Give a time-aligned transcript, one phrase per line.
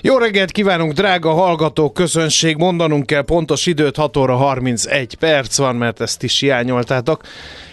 [0.00, 2.56] Jó reggelt kívánunk, drága hallgató közönség!
[2.56, 7.22] Mondanunk kell pontos időt, 6 óra 31 perc van, mert ezt is hiányoltátok.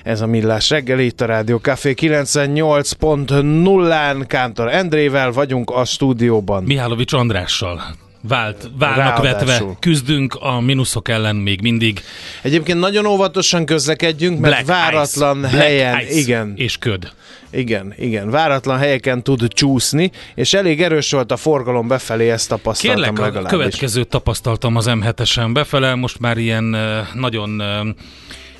[0.04, 6.64] Ez a Millás reggel, itt a Rádió Café 98.0-án Kántor Endrével vagyunk a stúdióban.
[6.64, 9.48] Mihálovics Andrással vált, válnak Ráadásul.
[9.48, 9.76] vetve.
[9.80, 12.02] Küzdünk a mínuszok ellen még mindig.
[12.42, 15.48] Egyébként nagyon óvatosan közlekedjünk, mert Black váratlan ice.
[15.58, 17.12] helyen, Black ice igen, És köd.
[17.52, 23.02] igen, igen, váratlan helyeken tud csúszni, és elég erős volt a forgalom befelé, ezt tapasztaltam
[23.04, 23.52] Kérlek, a legalábbis.
[23.52, 26.78] következőt tapasztaltam az M7-esen befele, most már ilyen
[27.14, 27.62] nagyon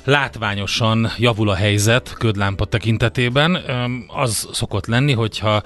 [0.04, 3.58] látványosan javul a helyzet ködlámpa tekintetében.
[4.06, 5.62] Az szokott lenni, hogyha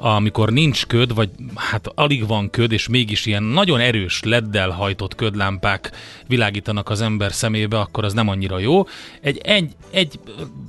[0.00, 5.14] amikor nincs köd, vagy hát alig van köd, és mégis ilyen nagyon erős leddel hajtott
[5.14, 5.90] ködlámpák
[6.26, 8.86] világítanak az ember szemébe, akkor az nem annyira jó.
[9.20, 10.20] Egy, egy, egy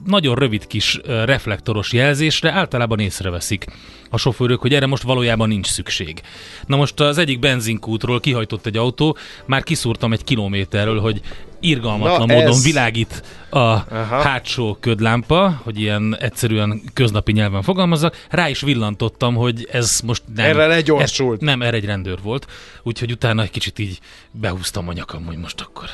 [0.06, 3.66] nagyon rövid kis reflektoros jelzésre általában észreveszik
[4.14, 6.22] a sofőrök, hogy erre most valójában nincs szükség.
[6.66, 11.22] Na most az egyik benzinkútról kihajtott egy autó, már kiszúrtam egy kilométerről, hogy
[11.60, 14.22] irgalmatlan Na, módon ez- világít a Aha.
[14.22, 20.46] hátsó ködlámpa, hogy ilyen egyszerűen köznapi nyelven fogalmazzak, rá is villantottam, hogy ez most nem...
[20.46, 21.42] Erre legyorsult.
[21.42, 22.48] Ez, nem, erre egy rendőr volt,
[22.84, 24.00] úgyhogy utána egy kicsit így
[24.32, 25.90] behúztam a nyakam, hogy most akkor...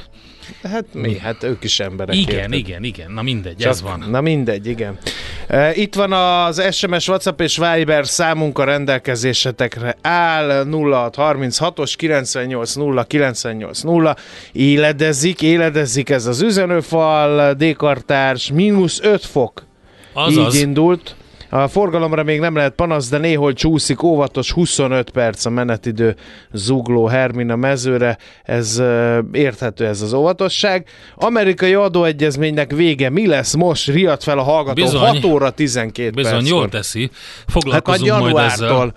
[0.63, 1.17] Hát mi?
[1.17, 2.15] Hát ők is emberek.
[2.15, 2.53] Igen, érted?
[2.53, 4.05] igen, igen, na mindegy, Csak- ez van.
[4.09, 4.97] Na mindegy, igen.
[5.47, 13.03] E, Itt van az SMS, WhatsApp és Viber számunk a rendelkezésetekre áll 0636-os 98 0
[13.03, 14.15] 98 0
[14.51, 19.65] éledezik, éledezik ez az üzenőfal, D-kartárs, mínusz 5 fok.
[20.13, 21.15] Azaz, Így indult.
[21.49, 26.15] A forgalomra még nem lehet panasz, de néhol csúszik, óvatos 25 perc a menetidő
[26.53, 28.81] zugló Hermina mezőre, ez
[29.31, 30.87] érthető ez az óvatosság.
[31.15, 33.87] Amerikai adóegyezménynek vége, mi lesz most?
[33.87, 35.01] Riadt fel a hallgató, Bizony.
[35.21, 36.47] 6 óra 12 bizony perc.
[36.47, 38.93] jól teszi, Hát foglalkozunk majd ezzel.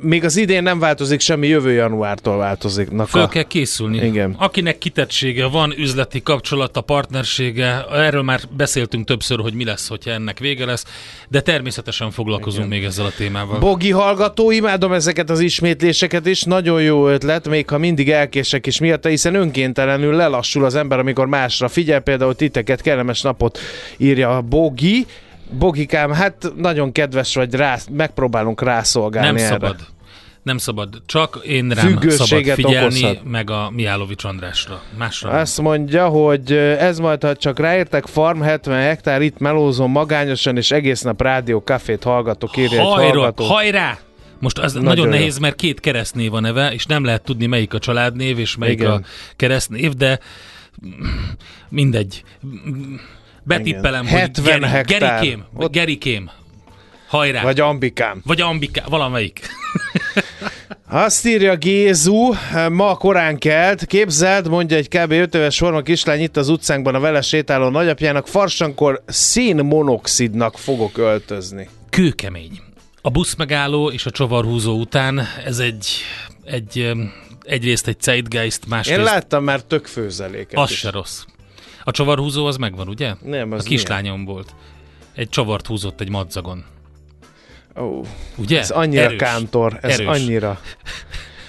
[0.00, 2.88] Még az idén nem változik semmi, jövő januártól változik.
[3.06, 3.28] Föl a...
[3.28, 4.06] kell készülni.
[4.06, 4.34] Igen.
[4.38, 10.38] Akinek kitettsége van, üzleti kapcsolata, partnersége, erről már beszéltünk többször, hogy mi lesz, hogyha ennek
[10.38, 10.84] vége lesz,
[11.28, 13.58] de természetesen foglalkozunk még ezzel a témával.
[13.58, 18.78] Bogi hallgató, imádom ezeket az ismétléseket is, nagyon jó ötlet, még ha mindig elkések is
[18.78, 23.58] miatta, hiszen önkéntelenül lelassul az ember, amikor másra figyel, például titeket, kellemes napot
[23.96, 25.06] írja a Bogi.
[25.58, 29.46] Bogikám, hát nagyon kedves vagy, rá, megpróbálunk rászolgálni nem erre.
[29.46, 29.76] szabad.
[30.42, 31.02] Nem szabad.
[31.06, 33.24] Csak én rám szabad figyelni, okozhat.
[33.24, 34.82] meg a Mihálovics Andrásra.
[34.98, 35.38] Másra nem.
[35.40, 40.70] Azt mondja, hogy ez majd, ha csak ráértek, farm 70 hektár, itt melózom magányosan, és
[40.70, 43.44] egész nap rádió kafét hallgatok, írja egy Hajra, hallgató.
[43.44, 43.98] hajrá!
[44.40, 47.74] Most az nagyon, Nagyon nehéz, mert két keresztnév a neve, és nem lehet tudni, melyik
[47.74, 48.90] a családnév, és melyik Igen.
[48.92, 49.00] a
[49.36, 50.18] keresztnév, de
[51.68, 52.22] mindegy.
[53.44, 54.12] Betippelem, Igen.
[54.12, 55.00] hogy 70 Geri, hektár.
[55.20, 56.30] Gerikém, Ott- Gerikém.
[57.08, 57.42] Hajrá!
[57.42, 58.20] Vagy Ambikám.
[58.24, 59.40] Vagy Ambika, valamelyik.
[60.88, 62.32] Azt írja Gézu,
[62.70, 65.10] ma korán kelt, képzeld, mondja egy kb.
[65.12, 71.68] 5 éves forma kislány itt az utcánkban a vele sétáló nagyapjának, farsankor szénmonoxidnak fogok öltözni.
[71.90, 72.60] Kőkemény.
[73.02, 75.86] A busz megálló és a csavarhúzó után ez egy
[76.44, 77.12] egy öm,
[77.42, 80.78] egyrészt egy zeitgeist, másrészt Én láttam már tök főzeléket az is.
[80.78, 81.22] se rossz.
[81.84, 83.14] A csavarhúzó az megvan, ugye?
[83.22, 84.54] Nem, a az kislányom volt.
[85.14, 86.64] Egy csavart húzott egy madzagon.
[87.80, 88.00] Ó,
[88.36, 88.58] Ugye?
[88.58, 89.18] ez annyira Erős.
[89.18, 90.06] kántor, ez Erős.
[90.06, 90.60] annyira.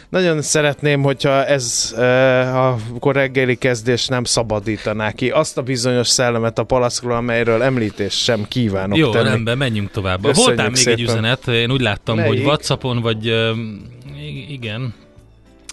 [0.09, 2.55] Nagyon szeretném, hogyha ez uh,
[2.95, 8.45] akkor reggeli kezdés nem szabadítaná ki azt a bizonyos szellemet a palackról, amelyről említést sem
[8.47, 9.29] kívánok Jó, tenni.
[9.29, 10.21] rendben, menjünk tovább.
[10.21, 11.03] Köszönjük Voltál még egy szépen.
[11.03, 12.31] üzenet, én úgy láttam, Melyik?
[12.31, 14.93] hogy Whatsappon, vagy i- igen.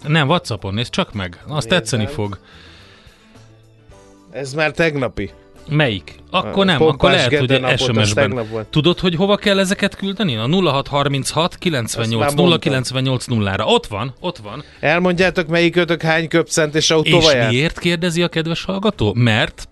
[0.07, 1.37] Nem, Whatsappon, nézd csak meg.
[1.47, 1.69] Azt Nézem.
[1.69, 2.39] tetszeni fog.
[4.33, 5.31] Ez már tegnapi.
[5.69, 6.15] Melyik?
[6.29, 8.39] Akkor A nem, akkor lehet, hogy SMS-ben.
[8.69, 10.35] Tudod, hogy hova kell ezeket küldeni?
[10.35, 13.65] A 0636 98 Azt már 0 98 0-ra.
[13.65, 14.63] Ott van, ott van.
[14.79, 17.49] Elmondjátok, melyikőtök hány köpcent és És autóval jár?
[17.49, 19.13] miért kérdezi a kedves hallgató?
[19.13, 19.67] Mert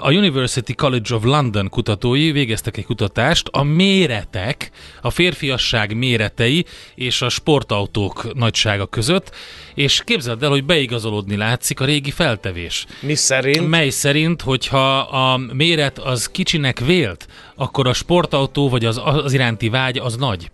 [0.00, 4.70] a University College of London kutatói végeztek egy kutatást a méretek,
[5.02, 9.30] a férfiasság méretei és a sportautók nagysága között,
[9.74, 12.86] és képzeld el, hogy beigazolódni látszik a régi feltevés.
[13.00, 13.68] Mi szerint?
[13.68, 19.68] Mely szerint, hogyha a méret az kicsinek vélt, akkor a sportautó vagy az, az iránti
[19.68, 20.50] vágy az nagy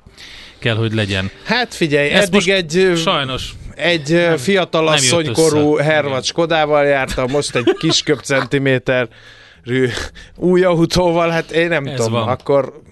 [0.58, 1.30] kell, hogy legyen.
[1.44, 5.84] Hát figyelj, Ez eddig egy, Sajnos egy nem, fiatal nem jött asszonykorú össze.
[5.84, 9.08] hervat Skodával jártam, most egy kis köpcentiméter
[10.36, 12.28] új autóval, hát én nem Ez tudom, van.
[12.28, 12.82] akkor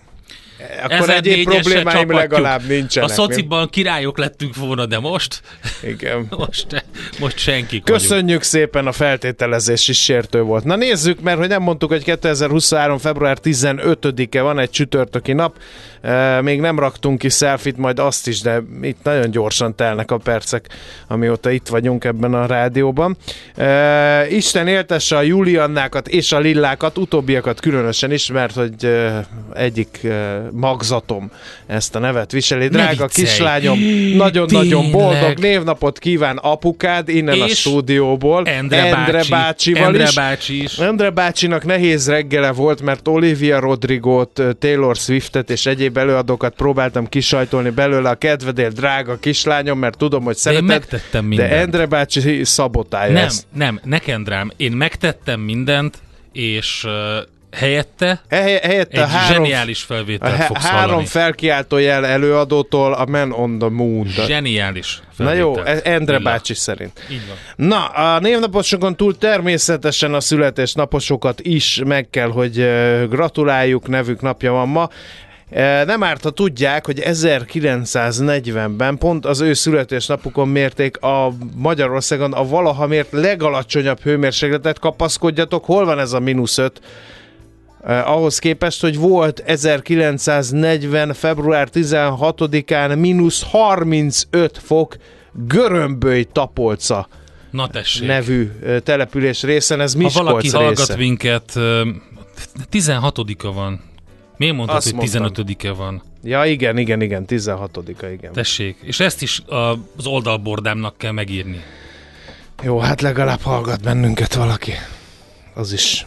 [0.83, 2.13] akkor 1004-esre egyéb problémáim csapatjuk.
[2.13, 3.11] legalább A nincsenek.
[3.11, 5.41] szociban királyok lettünk volna, de most?
[5.83, 6.27] Igen.
[6.39, 6.85] most,
[7.19, 7.85] most vagyunk.
[7.85, 10.65] Köszönjük szépen, a feltételezés is sértő volt.
[10.65, 12.99] Na nézzük, mert hogy nem mondtuk, hogy 2023.
[12.99, 15.57] február 15-e van egy csütörtöki nap.
[16.01, 20.17] E, még nem raktunk ki selfit, majd azt is, de itt nagyon gyorsan telnek a
[20.17, 20.67] percek,
[21.07, 23.17] amióta itt vagyunk ebben a rádióban.
[23.57, 30.07] E, Isten éltesse a Juliannákat és a Lillákat, utóbbiakat különösen is, mert hogy e, egyik
[30.53, 31.31] magzatom
[31.67, 32.69] ezt a nevet viseli.
[32.69, 33.27] Drága viccelj.
[33.27, 33.79] kislányom,
[34.17, 38.45] nagyon-nagyon boldog névnapot kíván apukád innen a És stúdióból.
[38.47, 40.15] Endre, bácsi, bácsival Endre is.
[40.15, 40.79] bácsi is.
[40.79, 47.71] Endre bácsinak nehéz reggele volt, mert Olivia Rodrigot, Taylor Swiftet és egyéb előadókat próbáltam kisajtolni
[47.71, 50.67] belőle a kedvedél, drága kislányom, mert tudom, hogy De én szereted.
[50.67, 51.53] megtettem de mindent.
[51.53, 53.47] Endre bácsi szabotálja nem, ezt.
[53.55, 54.51] nem, neked rám.
[54.57, 55.99] Én megtettem mindent,
[56.33, 56.87] és
[57.53, 61.07] helyette Ehely- Helyette egy három, zseniális felvételt he- fogsz három hallani.
[61.07, 64.07] felkiáltó jel előadótól a Man on the Moon.
[64.07, 65.57] Zseniális Na felvételt.
[65.57, 66.31] jó, ez Endre Lilla.
[66.31, 67.01] bácsi szerint.
[67.11, 67.67] Így van.
[67.69, 72.69] Na, a névnaposokon túl természetesen a születésnaposokat is meg kell, hogy
[73.09, 74.89] gratuláljuk, nevük napja van ma.
[75.51, 82.45] E, Nem árt, ha tudják, hogy 1940-ben pont az ő születésnapukon mérték a Magyarországon a
[82.45, 84.79] valaha mért legalacsonyabb hőmérsékletet.
[84.79, 86.81] Kapaszkodjatok, hol van ez a mínusz 5?
[87.85, 91.13] Eh, ahhoz képest, hogy volt 1940.
[91.15, 94.97] február 16-án mínusz 35 fok
[95.33, 97.09] Görömböly Tapolca
[97.51, 98.07] Na tessék.
[98.07, 98.51] nevű
[98.85, 100.97] település részen, ez ha Miskolc valaki hallgat része.
[100.97, 101.89] minket, ö,
[102.71, 103.81] 16-a van.
[104.37, 105.23] Miért mondtad, Azt hogy mondtam.
[105.45, 106.03] 15-e van?
[106.23, 108.33] Ja, igen, igen, igen, 16-a, igen.
[108.33, 108.77] Tessék.
[108.83, 109.43] És ezt is
[109.97, 111.61] az oldalbordámnak kell megírni.
[112.63, 114.73] Jó, hát legalább hallgat bennünket valaki.
[115.55, 116.07] Az is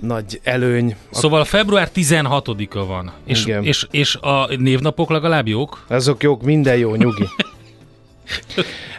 [0.00, 0.96] nagy előny.
[1.10, 3.12] Szóval február 16-a van.
[3.26, 3.64] És, Igen.
[3.64, 5.84] és, és a névnapok legalább jók?
[5.88, 7.28] Azok jók, minden jó, nyugi.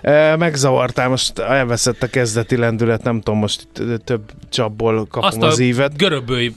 [0.02, 3.68] E, Megzavartál, most elveszett a kezdeti lendület, nem tudom, most
[4.04, 5.98] több csapból kapom Azt az a ívet.
[5.98, 6.52] göröböly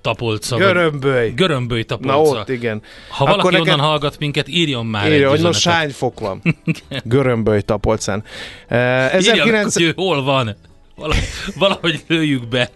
[0.00, 0.56] tapolca.
[0.56, 1.30] Görömböly.
[1.30, 2.38] Görömböly Na tapolca.
[2.40, 2.82] ott, igen.
[3.08, 5.64] Ha valaki Akkor onnan neked- hallgat minket, írjon már Írja, egy hogy üzenetet.
[5.64, 6.42] nos hány fok van.
[7.04, 8.24] Görömböly tapolcán.
[8.68, 9.74] E, Írja, 19...
[9.74, 10.56] hogy ő hol van.
[11.58, 12.70] Valahogy lőjük be.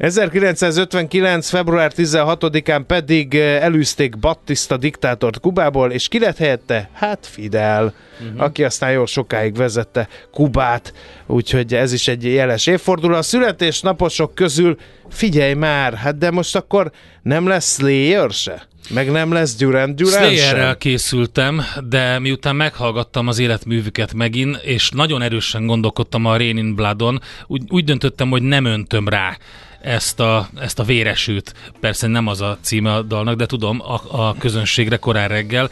[0.00, 1.48] 1959.
[1.48, 6.90] február 16-án pedig eh, elűzték Battista diktátort Kubából, és ki lett helyette?
[6.92, 8.42] Hát Fidel, uh-huh.
[8.42, 10.92] aki aztán jól sokáig vezette Kubát,
[11.26, 13.14] úgyhogy ez is egy jeles évforduló.
[13.14, 14.78] A születésnaposok közül
[15.08, 16.90] figyelj már, hát de most akkor
[17.22, 18.68] nem lesz Slayer se?
[18.90, 25.22] Meg nem lesz Duran Duran Slayerrel készültem, de miután meghallgattam az életművüket megint, és nagyon
[25.22, 29.36] erősen gondolkodtam a Rain in Bloodon, úgy, úgy döntöttem, hogy nem öntöm rá
[29.80, 31.54] ezt a, ezt a véresült.
[31.80, 35.70] Persze nem az a címe a dalnak, de tudom, a, a közönségre korán reggel.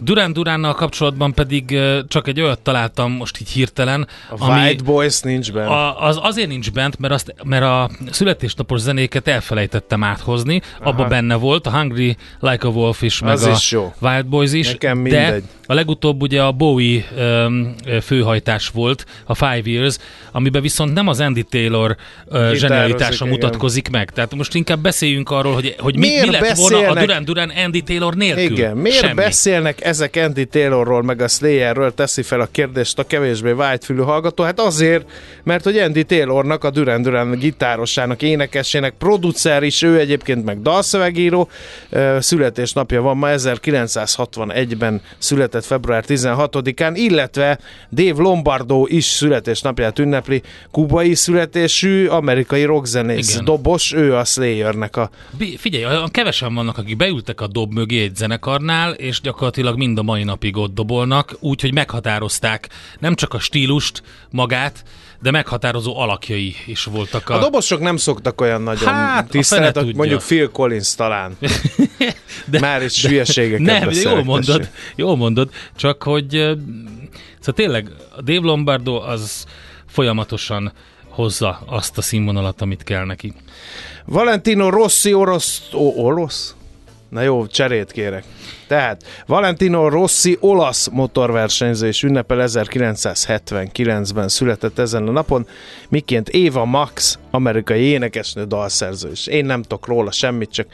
[0.00, 1.78] Durán Duránnal kapcsolatban pedig
[2.08, 5.66] csak egy olyat találtam most így hirtelen, A White Boys nincs benne.
[5.66, 10.60] a, az azért nincs bent, mert, azt, mert a születésnapos zenéket elfelejtettem áthozni.
[10.80, 10.90] Aha.
[10.90, 13.94] Abba benne volt a Hungry Like a Wolf is, meg Az a is jó.
[14.00, 14.66] Wild Boys is.
[14.70, 19.96] Nekem de a legutóbb ugye a Bowie um, főhajtás volt, a Five Years,
[20.32, 23.28] amiben viszont nem az Andy Taylor uh, zsenialitása igen.
[23.28, 24.10] mutatkozik meg.
[24.10, 27.52] Tehát most inkább beszéljünk arról, hogy, hogy mi, Miért mi lett volna a Duran Duran
[27.64, 28.56] Andy Taylor nélkül.
[28.56, 29.14] Igen, miért Semmi.
[29.14, 34.44] beszélnek ezek Andy Taylorról meg a Slayerről teszi fel a kérdést a kevésbé vágyfülű hallgató?
[34.44, 35.10] Hát azért,
[35.42, 41.48] mert hogy Andy Taylornak, a Duran Duran gitárosának, énekesének, producer is, ő egyébként meg dalszövegíró,
[42.18, 47.58] születésnapja van ma 1961-ben született február 16-án, illetve
[47.90, 53.44] Dave Lombardo is születésnapját ünnepli, kubai születésű amerikai rockzenész, Igen.
[53.44, 55.10] dobos, ő a Slayernek a
[55.56, 60.02] Figyelj, olyan kevesen vannak, akik beültek a dob mögé egy zenekarnál, és gyakorlatilag mind a
[60.02, 62.68] mai napig ott dobolnak, úgyhogy meghatározták
[62.98, 64.84] nem csak a stílust, magát,
[65.20, 67.34] de meghatározó alakjai is voltak a...
[67.34, 69.96] A dobosok nem szoktak olyan nagyon Hát, a tisztelet, fene tudja.
[69.98, 71.36] mondjuk Phil Collins talán.
[72.50, 76.28] de, Már is hülyeségeket nem, de jól mondod, jól mondod, csak hogy
[77.38, 79.44] szóval tényleg a Dave Lombardo az
[79.86, 80.72] folyamatosan
[81.08, 83.32] hozza azt a színvonalat, amit kell neki.
[84.04, 85.62] Valentino Rossi orosz...
[85.74, 86.54] Ó, orosz?
[87.08, 88.24] Na jó, cserét kérek.
[88.66, 95.46] Tehát Valentino Rossi olasz motorversenyző és ünnepel 1979-ben született ezen a napon,
[95.88, 99.10] miként Eva Max, amerikai énekesnő dalszerző.
[99.10, 100.66] És én nem tudok róla semmit, csak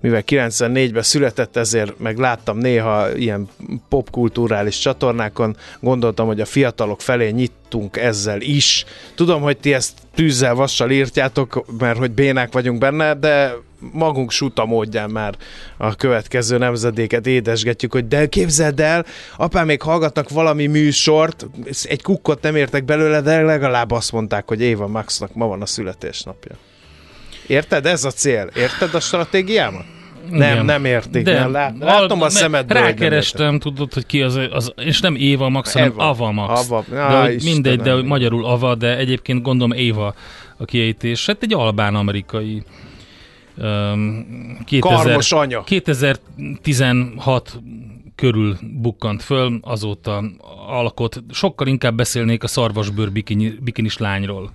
[0.00, 3.48] mivel 94-ben született, ezért meg láttam néha ilyen
[3.88, 8.84] popkulturális csatornákon, gondoltam, hogy a fiatalok felé nyittunk ezzel is.
[9.14, 13.54] Tudom, hogy ti ezt tűzzel, vassal írtjátok, mert hogy bénák vagyunk benne, de
[13.92, 15.34] magunk suta módján már
[15.76, 21.46] a következő nemzedéket édesgetjük, hogy de képzeld el, apám még hallgatnak valami műsort,
[21.82, 25.66] egy kukkot nem értek belőle, de legalább azt mondták, hogy Éva Maxnak ma van a
[26.02, 26.56] születésnapja.
[27.46, 27.86] Érted?
[27.86, 28.50] Ez a cél.
[28.56, 29.84] Érted a stratégiámat?
[30.30, 30.64] Nem, Igen.
[30.64, 31.24] nem értik.
[31.24, 31.52] nem.
[31.52, 35.72] Lát, látom a me- szemedből, Rákerestem, tudod, hogy ki az, az, és nem Éva Max,
[35.72, 36.08] hanem Eva.
[36.08, 36.70] Ava Max.
[36.70, 36.84] Ava.
[36.88, 40.14] de Á, hogy mindegy, de hogy magyarul Ava, de egyébként gondolom Éva
[40.56, 41.26] a kiejtés.
[41.26, 42.62] Hát egy albán-amerikai
[43.56, 45.62] um, 2000, Karmos anya.
[45.64, 47.60] 2016
[48.14, 50.24] körül bukkant föl, azóta
[50.66, 51.22] alkot.
[51.30, 54.52] Sokkal inkább beszélnék a szarvasbőr bikini, bikinis lányról.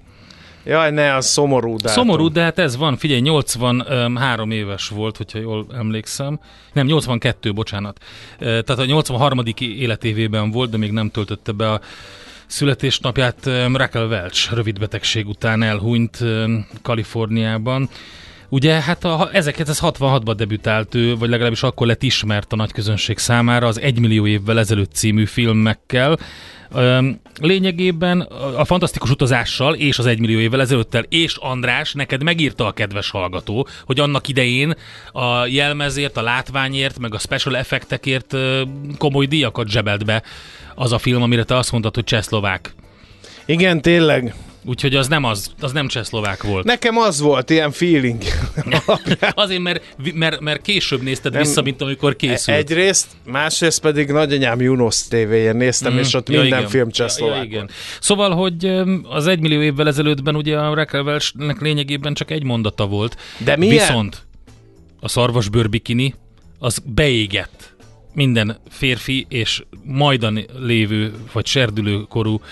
[0.68, 2.04] Jaj, ne, az szomorú dátum.
[2.04, 2.98] Szomorú, de hát ez van.
[2.98, 6.40] Figyelj, 83 éves volt, hogyha jól emlékszem.
[6.74, 8.00] Nem, 82, bocsánat.
[8.40, 9.44] Tehát a 83.
[9.60, 11.82] életévében volt, de még nem töltötte be a
[12.46, 13.50] születésnapját.
[13.74, 16.24] Raquel Welch rövid betegség után elhunyt
[16.82, 17.90] Kaliforniában.
[18.50, 23.68] Ugye, hát a 1966-ban debütált ő, vagy legalábbis akkor lett ismert a nagy közönség számára
[23.68, 26.18] az 1 millió évvel ezelőtt című filmekkel.
[27.42, 28.22] Lényegében
[28.58, 33.10] a fantasztikus utazással és az 1 millió évvel ezelőttel, és András, neked megírta a kedves
[33.10, 34.76] hallgató, hogy annak idején
[35.12, 38.36] a jelmezért, a látványért, meg a special effektekért
[38.98, 40.24] komoly díjakat zsebelt be
[40.76, 42.74] az a film, amire te azt mondtad, hogy csehszlovák.
[43.46, 44.34] Igen, tényleg.
[44.68, 46.66] Úgyhogy az nem az, az nem csehszlovák volt.
[46.66, 48.22] Nekem az volt, ilyen feeling.
[49.34, 49.84] Azért, mert,
[50.14, 51.42] mert, mert később nézted Nem.
[51.42, 52.58] vissza, mint amikor készült.
[52.58, 55.98] Egyrészt, másrészt pedig nagyanyám Junos TV-jén néztem, mm.
[55.98, 56.72] és ott Ja, minden igen.
[56.72, 57.58] film Ja, csehszlovák ja, igen.
[57.58, 57.72] volt.
[58.00, 58.66] Szóval, hogy
[59.10, 63.18] az egy millió évvel ezelőttben ugye a Raquel Welchnek lényegében csak egy mondata volt.
[63.38, 63.76] De milyen?
[63.76, 64.26] Viszont
[65.00, 66.14] a szarvasbőr bikini
[66.60, 67.76] az beégett
[68.14, 72.46] minden férfi és majdan lévő vagy serdülő korú ö,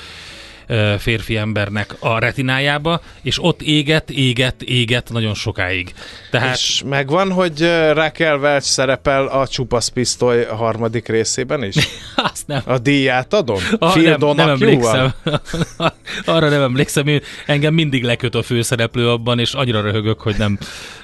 [0.99, 5.93] férfi embernek a retinájába, és ott égett, égett, égett nagyon sokáig.
[6.31, 7.59] Tehát És megvan, hogy
[7.93, 11.75] Raquel Welch szerepel a Csupasz Pisztoly harmadik részében is?
[12.31, 12.61] azt nem.
[12.65, 13.59] A díját adom?
[13.77, 15.13] Ah, Phil nem, nem emlékszem.
[16.25, 20.57] Arra nem emlékszem, én, engem mindig leköt a főszereplő abban, és annyira röhögök, hogy nem.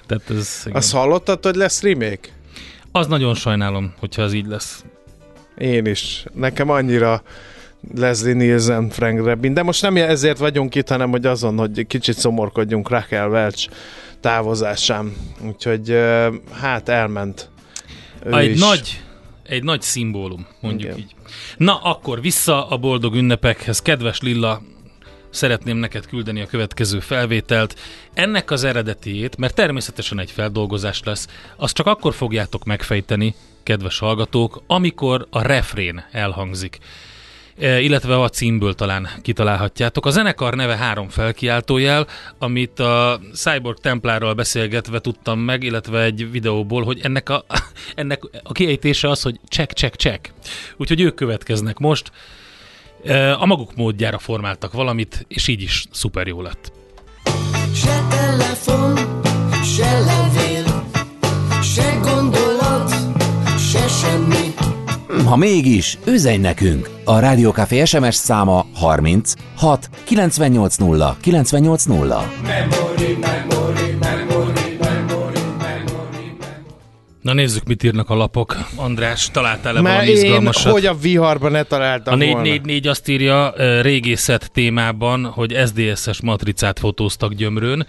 [0.05, 0.77] Tehát ez, igen.
[0.77, 2.29] Azt hallottad, hogy lesz remake?
[2.91, 4.83] Az nagyon sajnálom, hogyha az így lesz.
[5.57, 6.23] Én is.
[6.33, 7.23] Nekem annyira
[7.95, 12.17] Leslie Nielsen, Frank Drebin, de most nem ezért vagyunk itt, hanem hogy azon, hogy kicsit
[12.17, 13.69] szomorkodjunk Raquel Welch
[14.19, 15.13] távozásán.
[15.45, 15.99] Úgyhogy
[16.51, 17.49] hát elment.
[18.25, 18.59] Ő Egy is.
[18.59, 19.01] nagy,
[19.43, 20.99] egy nagy szimbólum, mondjuk Igen.
[20.99, 21.15] így.
[21.57, 23.81] Na, akkor vissza a boldog ünnepekhez.
[23.81, 24.61] Kedves Lilla,
[25.29, 27.79] szeretném neked küldeni a következő felvételt.
[28.13, 34.63] Ennek az eredetiét, mert természetesen egy feldolgozás lesz, azt csak akkor fogjátok megfejteni, kedves hallgatók,
[34.67, 36.77] amikor a refrén elhangzik.
[37.57, 40.05] E, illetve a címből talán kitalálhatjátok.
[40.05, 46.83] A zenekar neve három felkiáltójel, amit a Cyborg Templárral beszélgetve tudtam meg, illetve egy videóból,
[46.83, 47.45] hogy ennek a,
[47.95, 50.33] ennek a kiejtése az, hogy check, check, check.
[50.77, 52.11] Úgyhogy ők következnek most.
[53.05, 56.71] E, A maguk módjára formáltak valamit, és így is szuper jó lett.
[57.75, 58.95] Se telefon,
[59.63, 60.89] se levél,
[61.61, 62.93] se gondolat,
[63.71, 64.40] se semmi.
[65.19, 66.89] Ha mégis, üzenj nekünk!
[67.05, 72.07] A Rádiókafé SMS száma 30 6 980 980.
[72.07, 72.23] Na
[77.21, 78.57] Na nézzük, mit írnak a lapok.
[78.75, 80.71] András, találtál-e Mert valami én, izgalmasat?
[80.71, 82.33] hogy a viharban ne találtam A volna.
[82.33, 87.85] 444 azt írja régészet témában, hogy SDSS matricát fotóztak gyömrőn,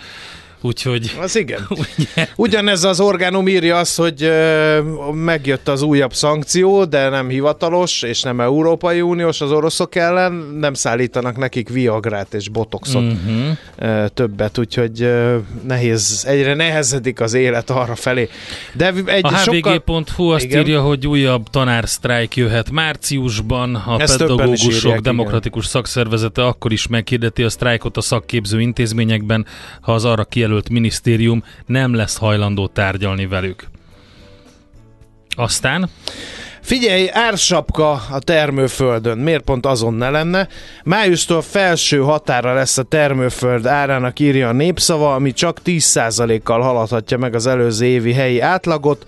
[0.62, 1.66] úgyhogy Az igen.
[1.98, 4.32] ugye, Ugyanez az orgánum írja azt, hogy
[5.12, 10.74] megjött az újabb szankció, de nem hivatalos, és nem Európai Uniós az oroszok ellen, nem
[10.74, 14.06] szállítanak nekik Viagrát és Botoxot uh-huh.
[14.14, 15.12] többet, úgyhogy
[15.66, 18.28] nehéz, egyre nehezedik az élet arra felé.
[18.72, 19.82] De egy A sokkal...
[19.86, 20.60] hvg.hu azt Igen.
[20.60, 23.74] írja, hogy újabb tanársztrájk jöhet márciusban.
[23.74, 29.46] A Ezt pedagógusok írják, demokratikus szakszervezete akkor is meghirdeti a sztrájkot a szakképző intézményekben,
[29.80, 33.68] ha az arra kijelölt minisztérium nem lesz hajlandó tárgyalni velük.
[35.36, 35.88] Aztán
[36.62, 39.18] Figyelj, ársapka a termőföldön.
[39.18, 40.48] Miért pont azon ne lenne?
[40.84, 47.34] Májustól felső határa lesz a termőföld árának írja a népszava, ami csak 10%-kal haladhatja meg
[47.34, 49.06] az előző évi helyi átlagot.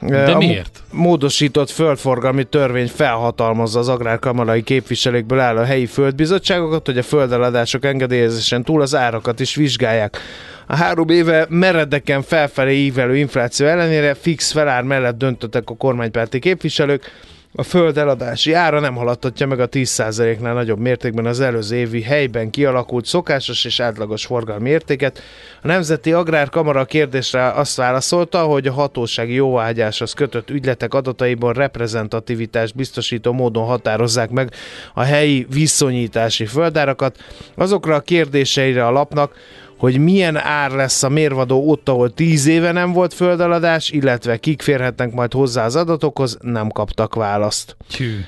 [0.00, 0.82] De a miért?
[0.90, 8.82] módosított földforgalmi törvény felhatalmazza az agrárkamarai képviselőkből álló helyi földbizottságokat, hogy a földeladások engedélyezésen túl
[8.82, 10.18] az árakat is vizsgálják.
[10.66, 17.10] A három éve meredeken felfelé ívelő infláció ellenére fix felár mellett döntöttek a kormánypárti képviselők,
[17.56, 22.50] a föld eladási ára nem haladtatja meg a 10%-nál nagyobb mértékben az előző évi helyben
[22.50, 25.22] kialakult szokásos és átlagos forgalmi értéket.
[25.62, 32.72] A Nemzeti Agrárkamara a kérdésre azt válaszolta, hogy a hatósági jóváhagyáshoz kötött ügyletek adataiban reprezentativitás
[32.72, 34.52] biztosító módon határozzák meg
[34.94, 37.16] a helyi viszonyítási földárakat.
[37.54, 39.34] Azokra a kérdéseire a lapnak,
[39.76, 44.62] hogy milyen ár lesz a mérvadó ott, ahol 10 éve nem volt földeladás, illetve kik
[44.62, 47.76] férhetnek majd hozzá az adatokhoz, nem kaptak választ.
[47.96, 48.20] Tű.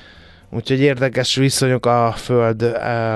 [0.49, 3.15] Úgyhogy érdekes viszonyok a föld eh,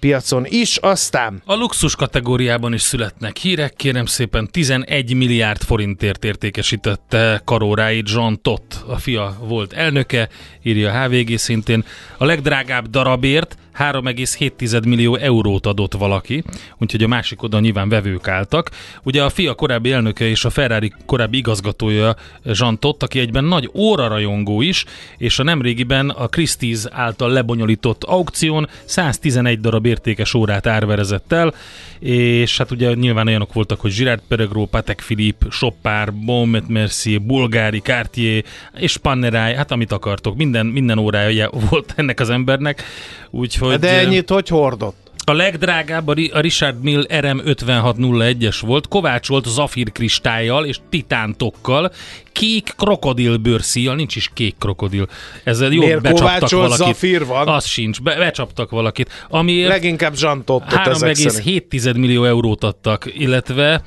[0.00, 0.76] piacon is.
[0.76, 8.42] Aztán A luxus kategóriában is születnek hírek, kérem szépen 11 milliárd forintért értékesítette karóráit Jean
[8.42, 10.28] Tott, a fia volt elnöke,
[10.62, 11.84] írja a HVG szintén.
[12.18, 16.42] A legdrágább darabért 3,7 millió eurót adott valaki,
[16.78, 18.70] úgyhogy a másik oda nyilván vevők álltak.
[19.02, 23.70] Ugye a fia korábbi elnöke és a Ferrari korábbi igazgatója Jean Tott, aki egyben nagy
[23.74, 24.84] órarajongó is,
[25.18, 31.54] és a nemrégiben a Christie's által lebonyolított aukción 111 darab értékes órát árverezett el,
[31.98, 37.78] és hát ugye nyilván olyanok voltak, hogy Girard Perregaux, Patek Philippe, Chopard, Baume Mercier, Bulgari,
[37.78, 38.44] Cartier
[38.76, 42.82] és Panerai, hát amit akartok, minden, minden órája volt ennek az embernek,
[43.30, 43.69] úgyhogy...
[43.78, 45.10] de ennyit hogy hordott?
[45.24, 51.92] A legdrágább a Ri- a Richard Mill RM5601-es volt, kovácsolt zafír kristályjal és titántokkal,
[52.32, 55.06] kék krokodilbőrszíjjal, nincs is kék krokodil.
[55.44, 56.76] Ezzel jó Miért becsaptak valakit.
[56.76, 57.48] zafír van?
[57.48, 59.10] Az sincs, be, becsaptak valakit.
[59.28, 61.66] Amiért Leginkább zsantottot ezek szerint.
[61.68, 63.82] 3,7 millió eurót adtak, illetve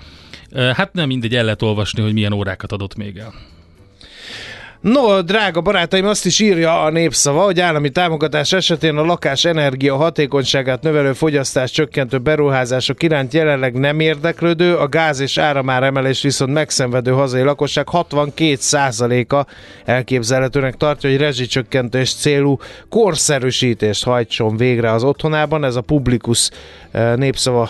[0.53, 3.33] hát nem mindegy, el lehet olvasni, hogy milyen órákat adott még el.
[4.83, 9.95] No, drága barátaim, azt is írja a népszava, hogy állami támogatás esetén a lakás energia
[9.95, 16.53] hatékonyságát növelő fogyasztás csökkentő beruházások iránt jelenleg nem érdeklődő, a gáz és áramár emelés viszont
[16.53, 19.45] megszenvedő hazai lakosság 62%-a
[19.85, 22.57] elképzelhetőnek tartja, hogy rezsicsökkentés célú
[22.89, 25.63] korszerűsítést hajtson végre az otthonában.
[25.63, 26.49] Ez a Publikus
[26.91, 27.69] eh, népszava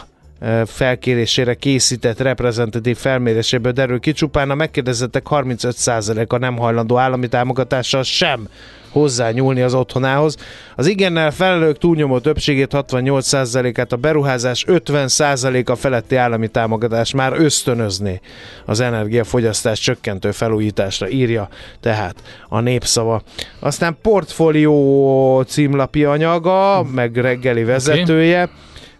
[0.65, 4.11] felkérésére készített reprezentatív felméréséből derül ki.
[4.11, 8.47] Csupán a megkérdezettek 35%-a nem hajlandó állami támogatással sem
[8.93, 10.35] hozzányúlni az otthonához.
[10.75, 18.19] Az igennel felelők túlnyomó többségét 68%-át a beruházás 50%-a feletti állami támogatás már ösztönözné
[18.65, 21.47] az energiafogyasztás csökkentő felújításra, írja
[21.79, 22.15] tehát
[22.49, 23.21] a népszava.
[23.59, 28.49] Aztán portfólió címlapi anyaga, meg reggeli vezetője.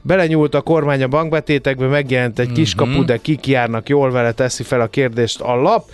[0.06, 4.82] Belenyúlt a kormány a bankbetétekbe, megjelent egy kiskapu, de kik járnak jól vele, teszi fel
[4.82, 5.90] a kérdést a lap.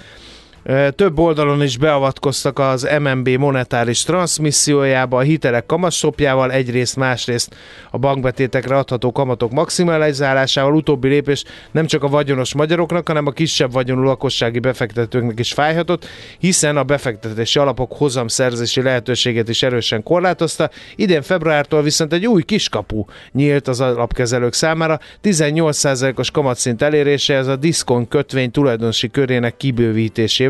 [0.95, 7.55] Több oldalon is beavatkoztak az MNB monetáris transmissziójába, a hitelek kamatstopjával, egyrészt, másrészt
[7.91, 10.75] a bankbetétekre adható kamatok maximalizálásával.
[10.75, 16.05] Utóbbi lépés nem csak a vagyonos magyaroknak, hanem a kisebb vagyonú lakossági befektetőknek is fájhatott,
[16.39, 20.69] hiszen a befektetési alapok hozamszerzési lehetőséget is erősen korlátozta.
[20.95, 24.99] Idén februártól viszont egy új kiskapu nyílt az alapkezelők számára.
[25.23, 30.47] 18%-os kamatszint elérése ez a diszkon kötvény tulajdonosi körének kibővítésével,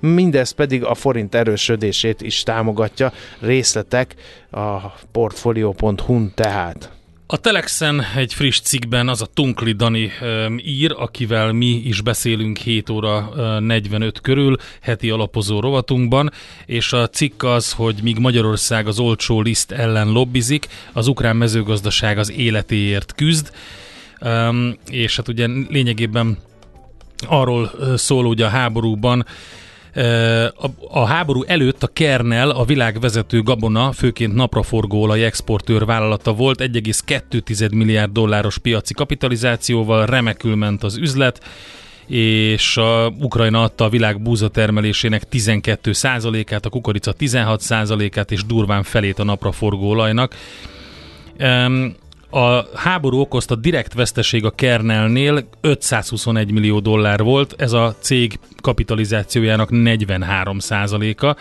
[0.00, 3.12] mindez pedig a forint erősödését is támogatja.
[3.40, 4.14] Részletek
[4.50, 4.78] a
[5.12, 6.90] portfolio.hu-n tehát.
[7.28, 12.56] A Telexen egy friss cikkben az a Tunkli Dani um, ír, akivel mi is beszélünk
[12.56, 16.32] 7 óra uh, 45 körül heti alapozó rovatunkban,
[16.66, 22.18] és a cikk az, hogy míg Magyarország az olcsó liszt ellen lobbizik, az ukrán mezőgazdaság
[22.18, 23.50] az életéért küzd,
[24.20, 26.38] um, és hát ugye lényegében
[27.28, 29.26] arról szól ugye a háborúban
[30.88, 37.74] A, háború előtt a Kernel a világ vezető gabona, főként napraforgóolaj exportőr vállalata volt, 1,2
[37.74, 41.40] milliárd dolláros piaci kapitalizációval, remekül ment az üzlet,
[42.06, 49.18] és a Ukrajna adta a világ búza termelésének 12%-át, a kukorica 16%-át, és durván felét
[49.18, 50.34] a napraforgó olajnak.
[52.36, 59.70] A háború okozta direkt veszteség a Kernelnél 521 millió dollár volt, ez a cég kapitalizációjának
[59.70, 61.36] 43 a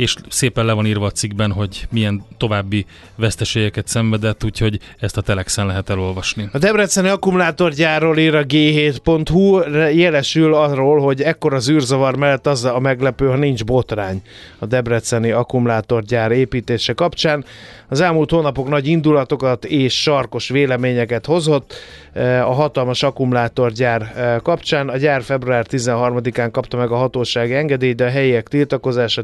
[0.00, 2.86] és szépen le van írva a cikkben, hogy milyen további
[3.16, 6.48] veszteségeket szenvedett, úgyhogy ezt a Telexen lehet elolvasni.
[6.52, 9.60] A Debreceni akkumulátorgyárról ír a G7.hu,
[9.96, 14.22] jelesül arról, hogy ekkor az űrzavar mellett az a meglepő, ha nincs botrány
[14.58, 17.44] a Debreceni akkumulátorgyár építése kapcsán.
[17.88, 21.74] Az elmúlt hónapok nagy indulatokat és sarkos véleményeket hozott
[22.12, 24.88] eh, a hatalmas akkumulátorgyár eh, kapcsán.
[24.88, 29.22] A gyár február 13-án kapta meg a hatóság engedélyt, de a helyiek tiltakozása,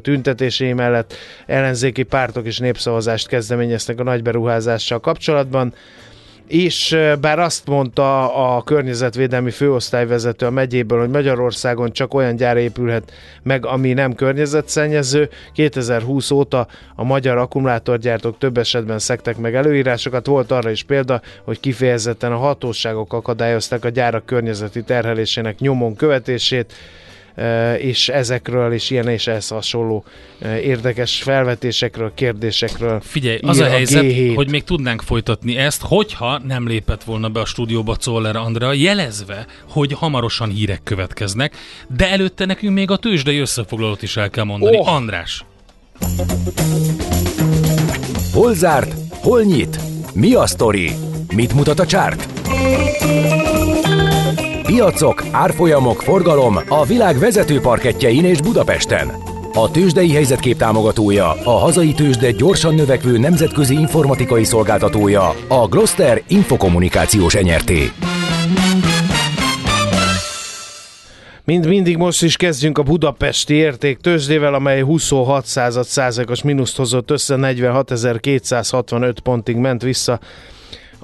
[0.66, 1.14] tüntetésé mellett.
[1.46, 5.74] Ellenzéki pártok is népszavazást kezdeményeztek a nagy beruházással kapcsolatban.
[6.46, 13.12] És bár azt mondta a környezetvédelmi főosztályvezető a megyéből, hogy Magyarországon csak olyan gyár épülhet
[13.42, 20.50] meg, ami nem környezetszennyező, 2020 óta a magyar akkumulátorgyártók több esetben szektek meg előírásokat, volt
[20.50, 26.72] arra is példa, hogy kifejezetten a hatóságok akadályozták a gyárak környezeti terhelésének nyomon követését,
[27.78, 30.04] és ezekről és ilyen és ehhez hasonló
[30.62, 33.00] érdekes felvetésekről, kérdésekről.
[33.00, 37.40] Figyelj, az a helyzet, a hogy még tudnánk folytatni ezt, hogyha nem lépett volna be
[37.40, 41.56] a stúdióba Czoller Andrea, jelezve, hogy hamarosan hírek következnek,
[41.96, 44.76] de előtte nekünk még a tőzsdei összefoglalót is el kell mondani.
[44.76, 44.94] Oh.
[44.94, 45.44] András!
[48.32, 48.94] Hol zárt?
[49.10, 49.78] Hol nyit?
[50.14, 50.90] Mi a sztori?
[51.34, 52.28] Mit mutat a csárt?
[54.66, 59.12] Piacok, árfolyamok, forgalom a világ vezető parketjein és Budapesten.
[59.52, 67.34] A tőzsdei helyzetkép támogatója, a hazai tőzsde gyorsan növekvő nemzetközi informatikai szolgáltatója, a Gloster Infokommunikációs
[67.34, 67.90] enyerté.
[71.44, 75.46] Mind mindig most is kezdjünk a budapesti érték tőzsdével, amely 26
[75.82, 80.20] százalékos mínuszt hozott össze, 46.265 pontig ment vissza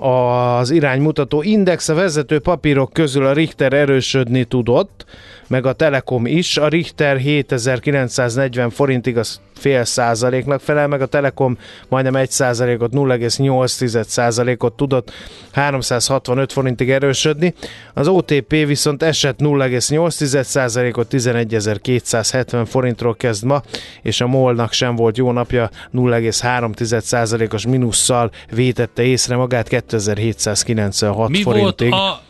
[0.03, 5.05] az iránymutató index a vezető papírok közül a Richter erősödni tudott,
[5.53, 6.57] meg a Telekom is.
[6.57, 14.05] A Richter 7940 forintig az fél százaléknak felel, meg a Telekom majdnem 1 százalékot, 0,8
[14.05, 15.13] százalékot tudott
[15.53, 17.55] 365 forintig erősödni.
[17.95, 23.63] Az OTP viszont esett 0,8 százalékot 11.270 forintról kezd ma,
[24.03, 31.43] és a MOL-nak sem volt jó napja, 0,3 százalékos mínusszal vétette észre magát 2796 Mi
[31.43, 31.91] forintig.
[31.91, 32.21] volt a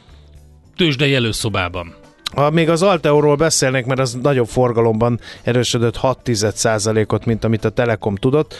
[0.76, 2.01] tőzsdei előszobában?
[2.34, 6.30] Ha még az Alteóról beszélnek, mert az nagyobb forgalomban erősödött 6
[7.06, 8.54] ot mint amit a Telekom tudott.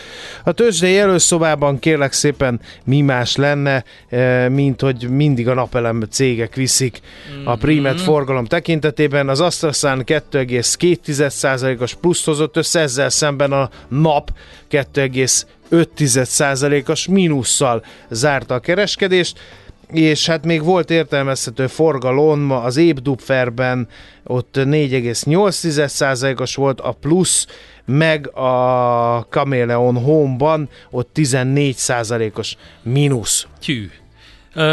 [0.45, 6.55] A tőzsdei előszobában kérlek szépen mi más lenne, eh, mint hogy mindig a napelem cégek
[6.55, 7.01] viszik
[7.45, 8.03] a primet mhm.
[8.03, 9.29] forgalom tekintetében.
[9.29, 14.31] Az AstraZan 2,2%-os plusz hozott össze, ezzel szemben a nap
[14.71, 19.39] 2,5%-os mínusszal zárta a kereskedést
[19.93, 23.89] és hát még volt értelmezhető forgalom az Ébdupferben,
[24.25, 27.47] ott 4,8%-os volt a plusz,
[27.85, 33.47] meg a Chameleon Home-ban ott 14%-os mínusz.
[33.61, 33.91] Tyű.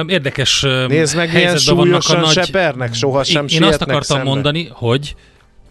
[0.08, 2.34] Érdekes Nézd meg, milyen súlyosan nagy...
[2.34, 4.24] sepernek, sohasem Én, én azt akartam szembe.
[4.24, 5.16] mondani, hogy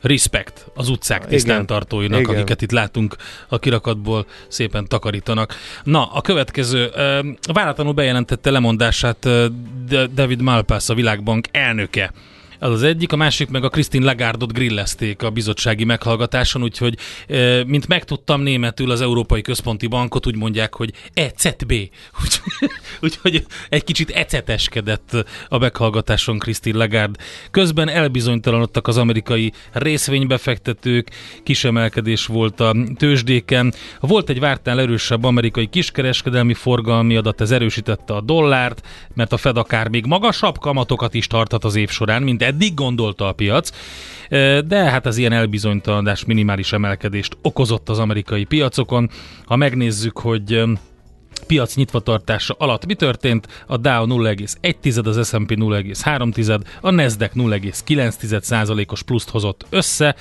[0.00, 2.34] respect az utcák tisztántartóinak, Igen.
[2.34, 3.16] akiket itt látunk
[3.48, 5.54] a kirakatból szépen takarítanak.
[5.84, 6.90] Na, a következő,
[7.52, 9.28] váratlanul bejelentette lemondását
[10.14, 12.12] David Malpass, a Világbank elnöke.
[12.60, 16.98] Az az egyik, a másik meg a Christine Lagardot grillezték a bizottsági meghallgatáson, úgyhogy
[17.66, 21.72] mint megtudtam németül az Európai Központi Bankot, úgy mondják, hogy ECB.
[23.00, 27.18] Úgyhogy egy kicsit eceteskedett a meghallgatáson Christine Lagarde.
[27.50, 31.10] Közben elbizonytalanodtak az amerikai részvénybefektetők,
[31.42, 33.74] kisemelkedés volt a tőzsdéken.
[34.00, 39.56] Volt egy vártán erősebb amerikai kiskereskedelmi forgalmi adat, ez erősítette a dollárt, mert a Fed
[39.56, 43.70] akár még magasabb kamatokat is tarthat az év során, mint eddig gondolta a piac,
[44.66, 49.10] de hát az ilyen elbizonytalanodás minimális emelkedést okozott az amerikai piacokon.
[49.44, 50.62] Ha megnézzük, hogy
[51.46, 53.64] piac nyitvatartása alatt mi történt?
[53.66, 60.16] A Dow 0,1, az S&P 0,3, a Nasdaq 0,9 os pluszt hozott össze,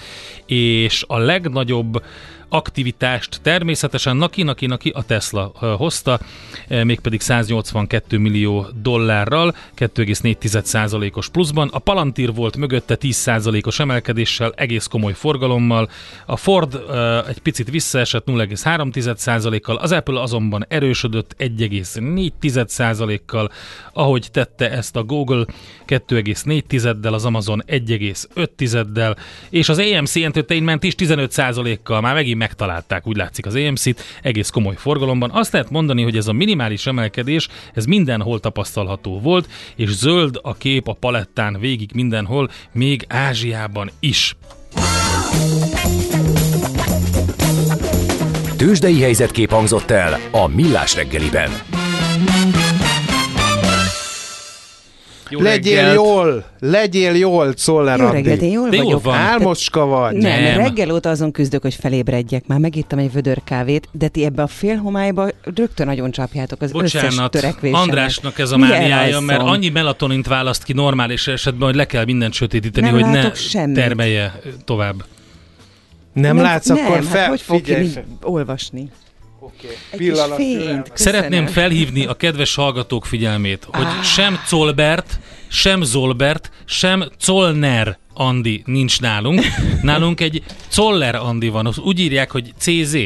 [0.45, 2.03] és a legnagyobb
[2.49, 3.39] aktivitást.
[3.41, 6.19] Természetesen Naki, Naki, Naki a Tesla hozta,
[6.67, 11.69] mégpedig 182 millió dollárral, 2,4%-os pluszban.
[11.71, 15.89] A Palantir volt mögötte 10%-os emelkedéssel, egész komoly forgalommal.
[16.25, 16.79] A Ford
[17.27, 23.51] egy picit visszaesett 0,3%-kal, az Apple azonban erősödött 1,4%-kal,
[23.93, 25.45] ahogy tette ezt a Google
[25.87, 29.17] 2,4-del, az Amazon 1,5-del,
[29.49, 34.75] és az AMC Entertainment is 15%-kal már megint megtalálták, úgy látszik az AMC-t, egész komoly
[34.75, 35.29] forgalomban.
[35.31, 40.53] Azt lehet mondani, hogy ez a minimális emelkedés, ez mindenhol tapasztalható volt, és zöld a
[40.53, 44.35] kép a palettán végig mindenhol, még Ázsiában is.
[48.57, 51.49] Tőzsdei helyzetkép hangzott el a Millás reggeliben.
[55.29, 55.95] Jó Legyél reggelt!
[55.95, 59.03] jól, legyél jól, Czoller Jó reggelt, én jól De jó vagyok.
[59.03, 59.15] van.
[59.15, 60.15] Álmocska vagy.
[60.15, 60.57] Nem, Nem.
[60.57, 62.47] reggel óta azon küzdök, hogy felébredjek.
[62.47, 67.01] Már megittam egy vödör kávét, de ti ebbe a félhomályba rögtön nagyon csapjátok az összes
[67.03, 67.81] Bocsánat, törekvésemet.
[67.87, 72.33] Andrásnak ez a mániája, mert annyi melatonint választ ki normális esetben, hogy le kell mindent
[72.33, 73.75] sötétíteni, Nem hogy ne semmit.
[73.75, 75.03] termelje tovább.
[76.13, 78.89] Nem, látsz, nem, akkor hát fel, hogy fog figyelj ki olvasni?
[79.47, 80.91] Oké, Egy pillanat, fényt.
[80.93, 84.03] Szeretném felhívni a kedves hallgatók figyelmét, hogy Ah.
[84.03, 89.41] sem Zolbert, sem Zolbert, sem Zollner Andi nincs nálunk.
[89.81, 92.97] Nálunk egy Zoller Andi van, az úgy írják, hogy CZ,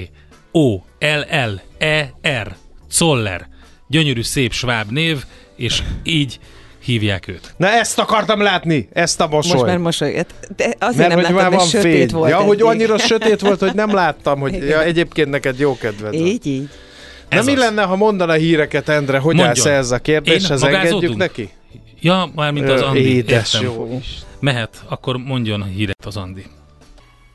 [0.51, 2.55] O, L, L, E, R,
[2.91, 3.47] Zoller.
[3.87, 5.23] Gyönyörű, szép sváb név,
[5.55, 6.39] és így
[6.81, 7.53] hívják őt.
[7.57, 9.53] Na ezt akartam látni, ezt a mosolyt.
[9.53, 10.25] Most már mosolyog.
[10.55, 12.07] De azért Mert nem hogy láttam, már van sötét fény.
[12.19, 12.63] volt Ja, hogy eddig.
[12.65, 14.67] annyira sötét volt, hogy nem láttam, hogy Igen.
[14.67, 16.25] ja, egyébként neked jó kedved van.
[16.25, 16.69] Így, így.
[17.29, 17.57] Na Ez mi az.
[17.59, 19.17] lenne, ha mondana híreket, Endre?
[19.17, 19.47] Hogy Mondjon.
[19.47, 20.63] állsz ez a kérdéshez?
[20.63, 21.49] Engedjük neki?
[21.99, 23.15] Ja, mármint az Ö, Andi.
[23.15, 23.69] édes értem.
[23.69, 23.99] jó.
[24.39, 26.43] Mehet, akkor mondjon híret az Andi.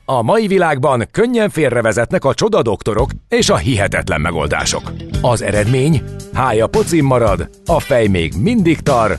[0.04, 4.92] A mai világban könnyen félrevezetnek a csoda doktorok és a hihetetlen megoldások.
[5.20, 6.02] Az eredmény?
[6.32, 9.18] Hája pocim marad, a fej még mindig tar,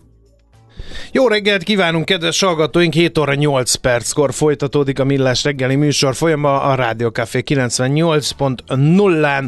[1.11, 2.93] Jó reggelt kívánunk, kedves hallgatóink!
[2.93, 9.45] 7 óra 8 perckor folytatódik a Millás reggeli műsor folyama a Rádió Café 98.0-án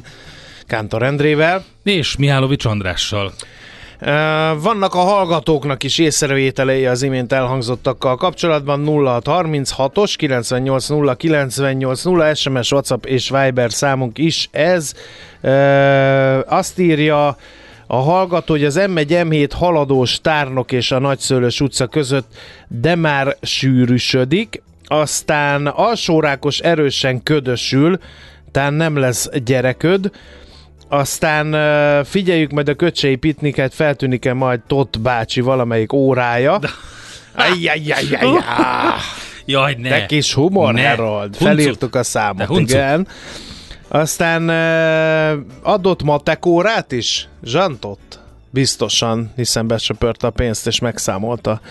[0.68, 1.64] Kántor Endrével.
[1.84, 3.34] És Mihálovics Andrással.
[4.60, 13.30] Vannak a hallgatóknak is észrevételei az imént elhangzottakkal kapcsolatban 0636-os 980 980 SMS, WhatsApp és
[13.30, 14.94] Viber számunk is ez.
[16.46, 17.38] Azt írja
[17.88, 22.28] a hallgató, hogy az M1 M7 haladós tárnok és a Nagyszőlős utca között
[22.68, 28.00] de már sűrűsödik, aztán alsórákos erősen ködösül,
[28.52, 30.12] tehát nem lesz gyereköd,
[30.88, 31.56] aztán
[32.04, 36.60] figyeljük majd a köcsei pitniket, feltűnik-e majd Tott bácsi valamelyik órája.
[37.36, 38.96] Ajjajjajjajjá.
[39.46, 39.90] Jaj, ne!
[39.90, 40.96] Te kis humor, Ne.
[40.96, 41.38] Huncut.
[41.38, 43.08] Felírtuk a számot, igen.
[43.94, 44.50] Aztán
[45.62, 46.46] adott matek
[46.90, 47.28] is?
[47.44, 48.20] Zsantott?
[48.50, 51.62] Biztosan, hiszen besöpörte a pénzt és megszámolta.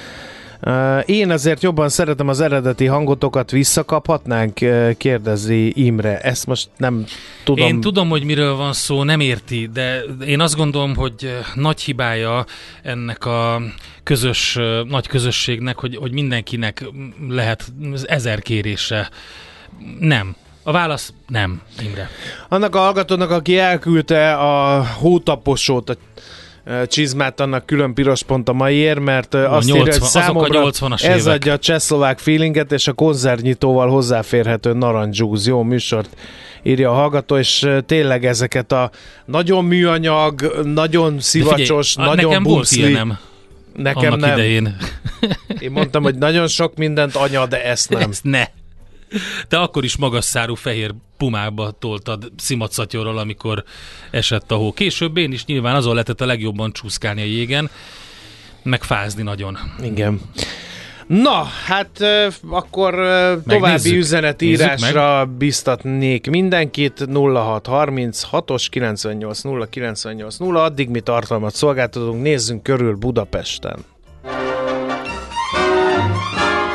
[1.07, 4.59] Én azért jobban szeretem az eredeti hangotokat, visszakaphatnánk?
[4.97, 6.21] Kérdezi Imre.
[6.21, 7.05] Ezt most nem
[7.45, 7.67] tudom.
[7.67, 12.45] Én tudom, hogy miről van szó, nem érti, de én azt gondolom, hogy nagy hibája
[12.83, 13.63] ennek a
[14.03, 14.59] közös,
[14.89, 16.85] nagy közösségnek, hogy, hogy mindenkinek
[17.29, 17.73] lehet
[18.07, 19.11] ezer kérése.
[19.99, 20.37] Nem.
[20.63, 22.09] A válasz nem, Imre.
[22.49, 25.95] Annak a hallgatónak, aki elküldte a hótaposót, a
[26.65, 30.09] ö, csizmát, annak külön piros pont a maiért, mert ö, A azt írja, 80 hogy
[30.09, 31.35] azok a számomra 80-as ez évek.
[31.35, 35.47] adja a csehszlovák feelinget, és a konzervnyitóval hozzáférhető narancsúz.
[35.47, 36.17] Jó műsort
[36.63, 38.91] írja a hallgató, és ö, tényleg ezeket a
[39.25, 42.79] nagyon műanyag, nagyon szivacsos, figyelj, nagyon nekem volt bumszli.
[42.81, 43.19] ilyenem
[43.77, 44.33] Nekem annak nem.
[44.39, 44.77] idején.
[45.59, 48.01] Én mondtam, hogy nagyon sok mindent anya, de ezt nem.
[48.11, 48.45] Ezt ne.
[49.49, 53.65] Te akkor is magas szárú fehér pumába toltad szimatszatyorral, amikor
[54.11, 54.73] esett a hó.
[54.73, 57.71] Később én is nyilván azon lehetett a legjobban csúszkálni a jégen,
[58.63, 59.59] meg fázni nagyon.
[59.83, 60.21] Igen.
[61.07, 62.05] Na, hát
[62.49, 63.97] akkor ö, további Megnézzük.
[63.97, 73.85] üzenetírásra biztatnék mindenkit 0636-os 98 0 98 0 addig mi tartalmat szolgáltatunk, nézzünk körül Budapesten.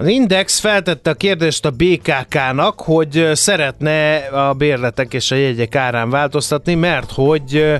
[0.00, 6.10] Az Index feltette a kérdést a BKK-nak, hogy szeretne a bérletek és a jegyek árán
[6.10, 7.76] változtatni, mert hogy ö,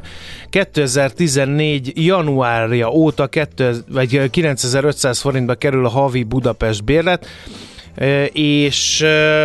[0.51, 1.93] 2014.
[1.95, 7.27] januárja óta 2, vagy ö, 9500 forintba kerül a havi Budapest bérlet,
[8.33, 9.03] és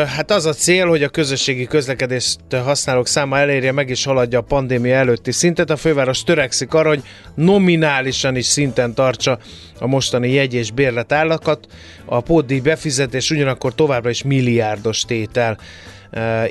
[0.07, 4.41] hát az a cél, hogy a közösségi közlekedést használók száma elérje meg és haladja a
[4.41, 5.69] pandémia előtti szintet.
[5.69, 7.03] A főváros törekszik arra, hogy
[7.35, 9.39] nominálisan is szinten tartsa
[9.79, 11.67] a mostani jegy és bérlet állakat.
[12.05, 15.57] A pótdíj befizetés ugyanakkor továbbra is milliárdos tétel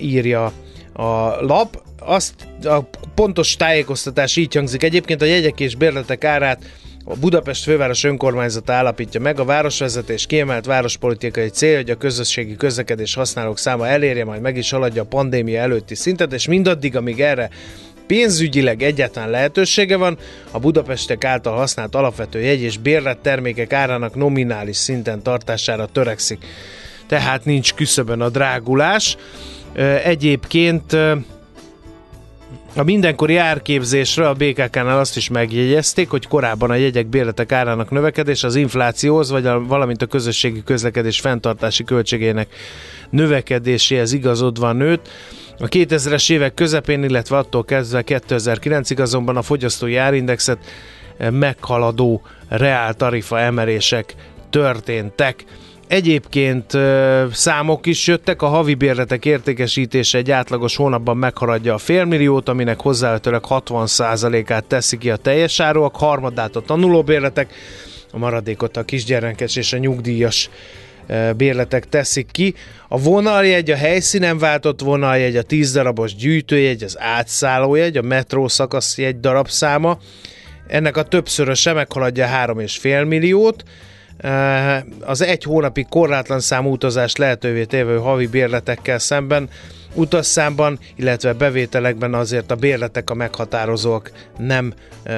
[0.01, 0.53] írja
[0.93, 1.83] a lap.
[1.99, 2.81] Azt a
[3.15, 4.83] pontos tájékoztatás így hangzik.
[4.83, 6.63] Egyébként a jegyek és bérletek árát
[7.05, 13.15] a Budapest főváros önkormányzata állapítja meg, a városvezetés kiemelt várospolitikai cél, hogy a közösségi közlekedés
[13.15, 17.51] használók száma elérje, majd meg is haladja a pandémia előtti szintet, és mindaddig, amíg erre
[18.07, 20.19] pénzügyileg egyáltalán lehetősége van,
[20.51, 26.45] a Budapestek által használt alapvető jegy és bérlet termékek árának nominális szinten tartására törekszik.
[27.07, 29.17] Tehát nincs küszöbön a drágulás.
[30.05, 30.97] Egyébként
[32.77, 38.45] a mindenkori árképzésre a BKK-nál azt is megjegyezték, hogy korábban a jegyek bérletek árának növekedés
[38.45, 42.55] az inflációhoz, vagy a, valamint a közösségi közlekedés fenntartási költségének
[43.11, 45.09] növekedéséhez igazodva nőtt.
[45.59, 50.59] A 2000-es évek közepén, illetve attól kezdve 2009-ig azonban a fogyasztói árindexet
[51.31, 54.15] meghaladó reál tarifa emelések
[54.51, 55.45] történtek.
[55.95, 56.73] Egyébként
[57.33, 63.43] számok is jöttek, a havi bérletek értékesítése egy átlagos hónapban meghaladja a félmilliót, aminek hozzávetőleg
[63.49, 67.53] 60%-át teszi ki a teljes áruak, harmadát a tanulóbérletek,
[68.13, 70.51] a maradékot a kisgyermekes és a nyugdíjas
[71.37, 72.55] bérletek teszik ki.
[72.89, 79.21] A vonaljegy, a helyszínen váltott vonaljegy, a 10 darabos gyűjtőjegy, az átszállójegy, a metró szakaszjegy
[79.21, 79.99] darabszáma,
[80.67, 83.63] ennek a többszöröse meghaladja 3,5 milliót,
[85.01, 89.49] az egy hónapi korlátlan számú utazást lehetővé tévő havi bérletekkel szemben
[89.95, 95.13] utasszámban, illetve bevételekben azért a bérletek a meghatározók nem e,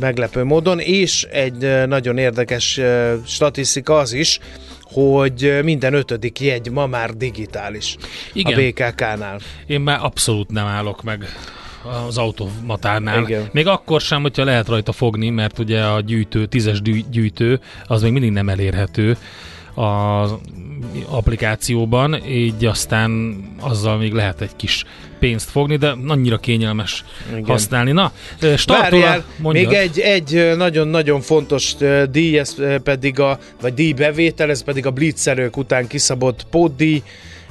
[0.00, 4.38] meglepő módon, és egy e, nagyon érdekes e, statisztika az is,
[4.82, 7.96] hogy minden ötödik jegy ma már digitális
[8.32, 8.58] Igen.
[8.58, 9.40] a BKK-nál.
[9.66, 11.24] Én már abszolút nem állok meg
[12.06, 13.22] az automatárnál.
[13.22, 13.48] Igen.
[13.52, 18.02] Még akkor sem, hogyha lehet rajta fogni, mert ugye a gyűjtő, tízes gyű- gyűjtő, az
[18.02, 19.16] még mindig nem elérhető
[19.74, 20.34] az
[21.08, 24.84] applikációban, így aztán azzal még lehet egy kis
[25.18, 27.44] pénzt fogni, de annyira kényelmes Igen.
[27.44, 27.92] használni.
[27.92, 28.12] Na,
[28.56, 31.74] startol még egy, egy nagyon-nagyon fontos
[32.10, 37.02] díj, ez pedig a, vagy díjbevétel, ez pedig a blitzerők után kiszabott pótdíj,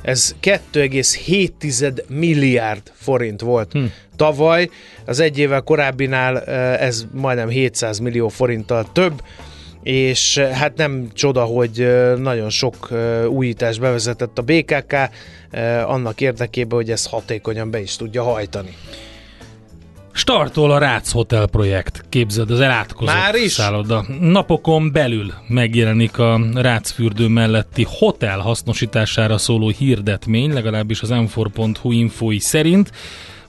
[0.02, 3.84] ez 2,7 milliárd forint volt hm.
[4.16, 4.70] tavaly,
[5.06, 6.52] az egy évvel korábbinál ö,
[6.84, 9.22] ez majdnem 700 millió forinttal több,
[9.84, 12.90] és ö, hát nem csoda, hogy ö, nagyon sok
[13.30, 14.96] újítást bevezetett a BKK
[15.86, 18.76] annak érdekében, hogy ezt hatékonyan be is tudja hajtani.
[20.18, 22.06] Startol a Rácz Hotel projekt.
[22.10, 23.52] Képzeld, az elátkozott Már is?
[23.52, 24.06] szálloda.
[24.20, 32.92] Napokon belül megjelenik a Rácfürdő melletti hotel hasznosítására szóló hirdetmény, legalábbis az m4.hu infói szerint.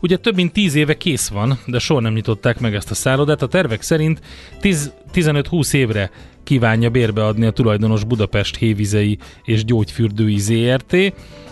[0.01, 3.43] Ugye több mint 10 éve kész van, de soha nem nyitották meg ezt a szállodát.
[3.43, 4.21] A tervek szerint
[4.61, 6.11] 10 15-20 évre
[6.45, 10.97] kívánja bérbeadni a tulajdonos Budapest Hévizei és Gyógyfürdői ZRT,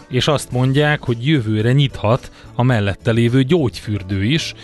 [0.08, 4.54] és azt mondják, hogy jövőre nyithat a mellette lévő gyógyfürdő is.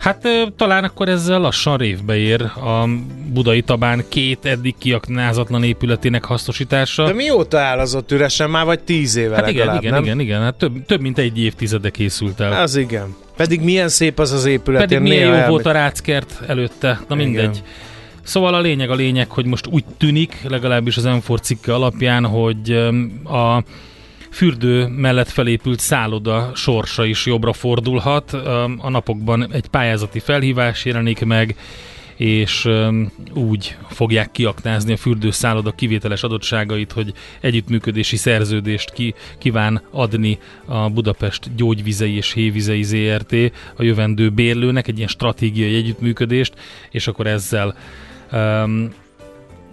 [0.00, 2.88] Hát talán akkor ezzel lassan révbe ér a
[3.32, 7.06] Budai Tabán két eddig kiaknázatlan épületének hasznosítása.
[7.06, 8.50] De mióta áll az ott üresen?
[8.50, 10.02] Már vagy tíz éve hát igen, igen, nem?
[10.02, 12.62] igen, igen, hát több, több mint egy évtizede készült el.
[12.62, 13.14] Az igen.
[13.36, 14.80] Pedig milyen szép az az épület.
[14.80, 17.26] Pedig milyen jó elmegy- volt a ráckert előtte, na Igen.
[17.26, 17.62] mindegy.
[18.22, 22.70] Szóval a lényeg a lényeg, hogy most úgy tűnik, legalábbis az M4 cikke alapján, hogy
[23.24, 23.62] a
[24.30, 28.32] fürdő mellett felépült szálloda sorsa is jobbra fordulhat.
[28.78, 31.56] A napokban egy pályázati felhívás jelenik meg,
[32.20, 32.68] és
[33.34, 41.54] úgy fogják kiaknázni a fürdőszálloda kivételes adottságait, hogy együttműködési szerződést ki, kíván adni a Budapest
[41.56, 43.32] gyógyvizei és hévizei ZRT
[43.76, 46.54] a jövendő bérlőnek, egy ilyen stratégiai együttműködést,
[46.90, 47.74] és akkor ezzel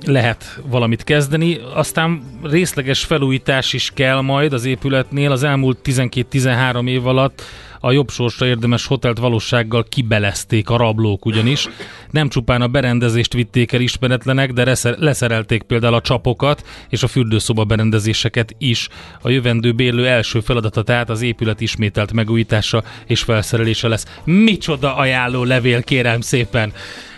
[0.05, 1.59] lehet valamit kezdeni.
[1.73, 5.31] Aztán részleges felújítás is kell majd az épületnél.
[5.31, 7.41] Az elmúlt 12-13 év alatt
[7.79, 11.67] a jobb sorsra érdemes hotelt valósággal kibelezték a rablók ugyanis.
[12.11, 17.63] Nem csupán a berendezést vitték el ismeretlenek, de leszerelték például a csapokat és a fürdőszoba
[17.63, 18.87] berendezéseket is.
[19.21, 24.05] A jövendő bérlő első feladata tehát az épület ismételt megújítása és felszerelése lesz.
[24.23, 26.73] Micsoda ajánló levél, kérem szépen!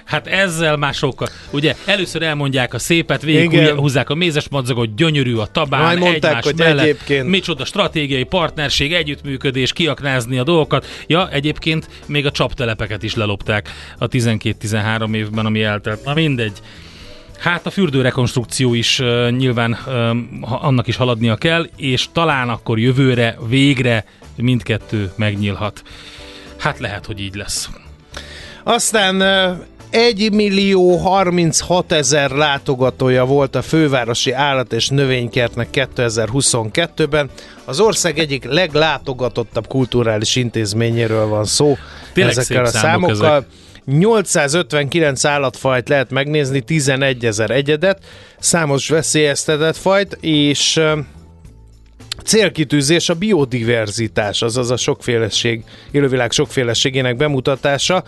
[0.09, 1.27] Hát ezzel már sokkal.
[1.51, 6.23] Ugye először elmondják a szépet, végig húzzák a mézes madzagot, gyönyörű a tabán, Majd mondták,
[6.29, 6.83] egymás hogy mellett.
[6.83, 10.85] egyébként- Micsoda stratégiai partnerség, együttműködés, kiaknázni a dolgokat.
[11.07, 16.03] Ja, egyébként még a csaptelepeket is lelopták a 12-13 évben, ami eltelt.
[16.03, 16.57] Na mindegy.
[17.39, 19.77] Hát a fürdőrekonstrukció is uh, nyilván
[20.41, 24.05] uh, annak is haladnia kell, és talán akkor jövőre végre
[24.35, 25.81] mindkettő megnyílhat.
[26.57, 27.69] Hát lehet, hogy így lesz.
[28.63, 29.51] Aztán ö,
[29.89, 37.29] 1 millió 36 ezer látogatója volt a fővárosi állat- és növénykertnek 2022-ben.
[37.65, 41.77] Az ország egyik leglátogatottabb kulturális intézményéről van szó
[42.13, 43.35] Tényleg ezekkel a számokkal.
[43.35, 43.47] ezek.
[43.85, 48.03] 859 állatfajt lehet megnézni, 11 ezer egyedet,
[48.39, 50.81] számos veszélyeztetett fajt, és
[52.23, 58.03] célkitűzés a biodiverzitás, azaz a sokféleség, élővilág sokféleségének bemutatása,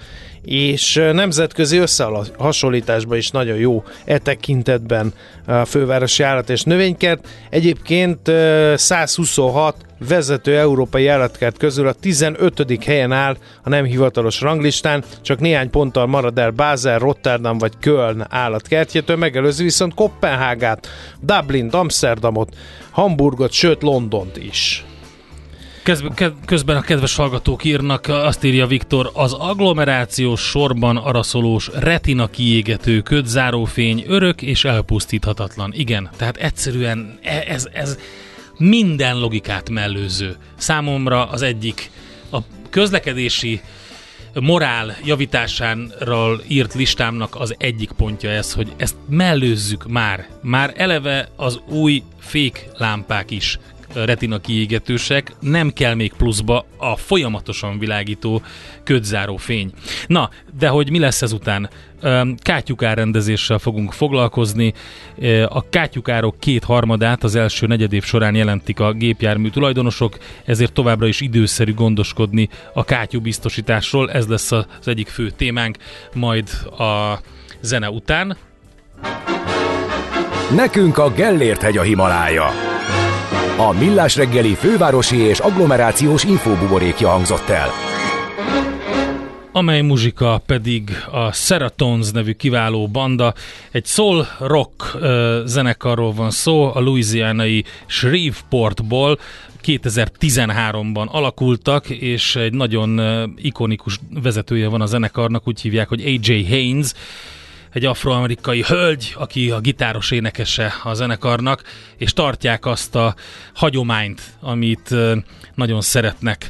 [0.45, 5.13] és nemzetközi összehasonlításban is nagyon jó e tekintetben
[5.45, 7.27] a fővárosi állat és növénykert.
[7.49, 9.75] Egyébként ö, 126
[10.07, 12.83] vezető európai állatkert közül a 15.
[12.85, 18.25] helyen áll a nem hivatalos ranglistán, csak néhány ponttal marad el Basel, Rotterdam vagy Köln
[18.29, 20.87] állatkertjétől, megelőzi viszont Kopenhágát,
[21.21, 22.55] Dublin, Amsterdamot,
[22.91, 24.85] Hamburgot, sőt Londont is.
[25.83, 34.03] Közben, a kedves hallgatók írnak, azt írja Viktor, az agglomerációs sorban araszolós retina kiégető ködzárófény
[34.07, 35.73] örök és elpusztíthatatlan.
[35.75, 37.97] Igen, tehát egyszerűen e- ez, ez
[38.57, 40.35] minden logikát mellőző.
[40.55, 41.91] Számomra az egyik
[42.31, 42.37] a
[42.69, 43.61] közlekedési
[44.33, 50.27] morál javításáról írt listámnak az egyik pontja ez, hogy ezt mellőzzük már.
[50.41, 53.59] Már eleve az új fék lámpák is
[53.93, 58.41] retina kiégetősek, nem kell még pluszba a folyamatosan világító
[58.83, 59.71] ködzáró fény.
[60.07, 60.29] Na,
[60.59, 61.69] de hogy mi lesz ezután?
[62.01, 64.73] Öm, Kátyukárrendezéssel fogunk foglalkozni.
[65.47, 71.21] A kátyukárok két harmadát az első negyedév során jelentik a gépjármű tulajdonosok, ezért továbbra is
[71.21, 74.11] időszerű gondoskodni a kátyú biztosításról.
[74.11, 75.77] Ez lesz az egyik fő témánk,
[76.13, 77.19] majd a
[77.61, 78.37] zene után.
[80.55, 82.49] Nekünk a Gellért hegy a Himalája.
[83.61, 87.69] A Millás reggeli fővárosi és agglomerációs infóbuborékja hangzott el.
[89.51, 93.33] amely muzsika pedig a Seratons nevű kiváló banda.
[93.71, 99.19] Egy soul rock ö, zenekarról van szó, a louisianai Shreveportból
[99.65, 103.01] 2013-ban alakultak, és egy nagyon
[103.37, 106.93] ikonikus vezetője van a zenekarnak, úgy hívják, hogy AJ Haynes,
[107.73, 111.63] egy afroamerikai hölgy, aki a gitáros énekese a zenekarnak,
[111.97, 113.15] és tartják azt a
[113.53, 114.95] hagyományt, amit
[115.55, 116.49] nagyon szeretnek,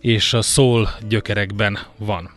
[0.00, 2.30] és a szól gyökerekben van.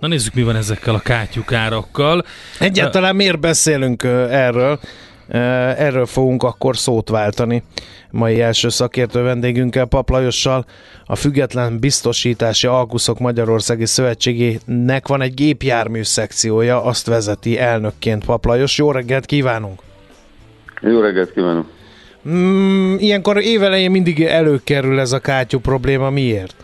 [0.00, 2.24] Na nézzük, mi van ezekkel a kátyukárokkal.
[2.58, 4.80] Egyáltalán miért beszélünk erről?
[5.28, 7.62] Erről fogunk akkor szót váltani
[8.14, 10.64] mai első szakértő vendégünkkel, Pap Lajossal,
[11.06, 18.78] a Független Biztosítási Alkuszok Magyarországi Szövetségének van egy gépjármű szekciója, azt vezeti elnökként Pap Lajos.
[18.78, 19.80] Jó reggelt kívánunk!
[20.80, 21.66] Jó reggelt kívánok!
[22.28, 26.54] Mm, ilyenkor évelején mindig előkerül ez a kátyú probléma, miért?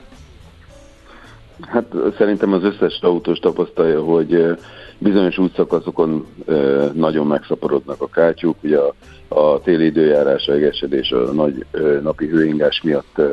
[1.61, 1.85] Hát
[2.19, 4.59] szerintem az összes autós tapasztalja, hogy
[5.01, 8.95] bizonyos útszakaszokon eh, nagyon megszaporodnak a kátyúk, ugye a,
[9.29, 13.31] a téli időjárás, a egesedés, a nagy eh, napi hőingás miatt eh,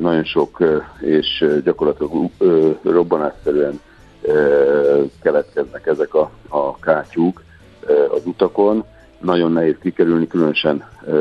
[0.00, 2.48] nagyon sok eh, és gyakorlatilag eh,
[2.82, 3.80] robbanásszerűen
[4.28, 7.42] eh, keletkeznek ezek a, a kátyúk
[7.86, 8.84] eh, az utakon.
[9.20, 11.14] Nagyon nehéz kikerülni, különösen eh,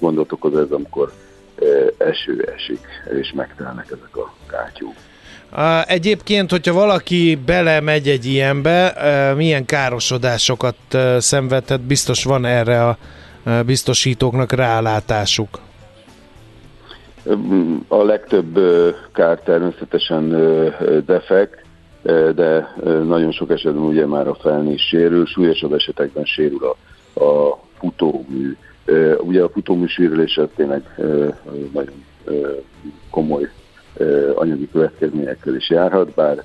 [0.00, 1.12] gondot okoz ez, amikor
[1.98, 2.80] eső esik,
[3.20, 4.94] és megtelnek ezek a kátyúk.
[5.86, 8.94] Egyébként, hogyha valaki belemegy egy ilyenbe,
[9.36, 10.76] milyen károsodásokat
[11.18, 12.96] szenvedhet, biztos van erre a
[13.66, 15.58] biztosítóknak rálátásuk.
[17.88, 18.58] A legtöbb
[19.12, 20.28] kár természetesen
[21.06, 21.64] defekt,
[22.34, 22.74] de
[23.04, 28.56] nagyon sok esetben ugye már a felné is sérül, súlyosabb esetekben sérül a, a futómű.
[29.18, 30.82] Ugye a futómű sérülése tényleg
[31.72, 32.04] nagyon
[33.10, 33.50] komoly
[34.34, 36.44] anyagi következményekkel is járhat, bár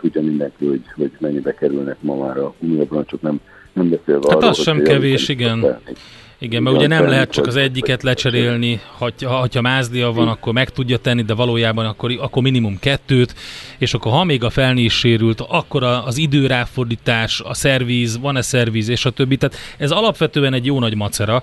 [0.00, 3.40] tudja mindenki, hogy, hogy mennyibe kerülnek ma már a gumiabroncsok, nem,
[3.72, 5.78] nem beszélve Hát arról, az sem kevés, igen.
[6.42, 10.52] Igen, mert ugye nem lehet csak az egyiket lecserélni, ha, ha, ha mázlia van, akkor
[10.52, 13.34] meg tudja tenni, de valójában akkor, akkor minimum kettőt,
[13.78, 18.88] és akkor ha még a felni is sérült, akkor az időráfordítás, a szervíz, van-e szervíz,
[18.88, 19.36] és a többi.
[19.36, 21.42] Tehát ez alapvetően egy jó nagy macera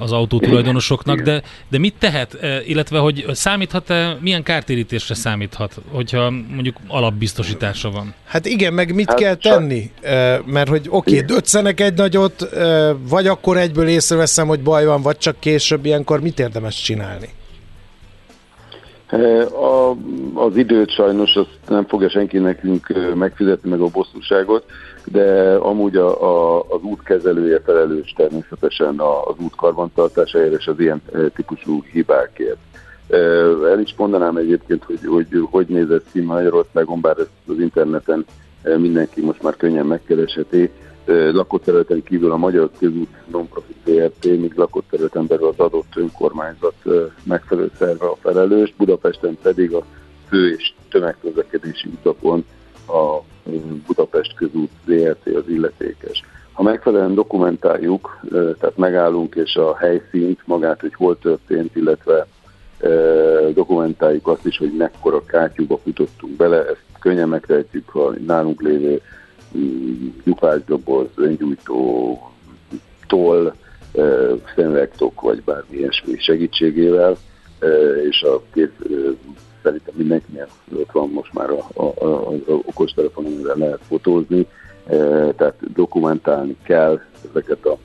[0.00, 6.76] az autótulajdonosoknak, de, de mit tehet, eh, illetve hogy számíthat-e, milyen kártérítésre számíthat, hogyha mondjuk
[6.88, 8.14] alapbiztosítása van?
[8.24, 9.90] Hát igen, meg mit Hát kell sa- tenni?
[10.02, 12.48] Ö, Mert hogy oké, okay, döccenek egy nagyot,
[13.08, 17.28] vagy akkor egyből észreveszem, hogy baj van, vagy csak később ilyenkor mit érdemes csinálni?
[19.52, 19.96] A,
[20.34, 24.64] az időt sajnos azt nem fogja senki nekünk megfizetni meg a bosszúságot,
[25.06, 31.02] de amúgy a, a, az út kezelője felelős természetesen az út karbantartásáért és az ilyen
[31.10, 32.56] ö, típusú hibákért.
[33.08, 38.24] Ö, El is mondanám egyébként, hogy hogy, hogy nézett ki Magyarországon, bár ezt az interneten
[38.62, 40.70] ö, mindenki most már könnyen megkeresheti.
[41.04, 46.74] Ö, Lakóterületen kívül a Magyar Közút Nonprofit ZRT, míg lakóterületen belül az adott önkormányzat
[47.22, 49.84] megfelelő szerve a felelős, Budapesten pedig a
[50.28, 52.44] fő és tömegközlekedési utakon
[52.86, 53.18] a
[53.86, 56.24] Budapest közút ZRT az illetékes.
[56.52, 62.26] Ha megfelelően dokumentáljuk, tehát megállunk és a helyszínt, magát, hogy hol történt, illetve
[63.54, 69.00] dokumentáljuk azt is, hogy mekkora kátyúba futottunk bele, ezt könnyen megtehetjük, ha nálunk lévő
[69.56, 72.18] mm, lyukásdoboz, öngyújtó,
[73.06, 73.54] toll,
[73.92, 77.16] ö, szemüvegtok vagy bármi ilyesmi segítségével,
[78.08, 78.72] és a két
[79.62, 84.46] szerintem mindenkinek ott van most már a, a, a, az okostelefonon, amivel lehet fotózni,
[84.88, 87.00] ö, tehát dokumentálni kell
[87.30, 87.78] ezeket a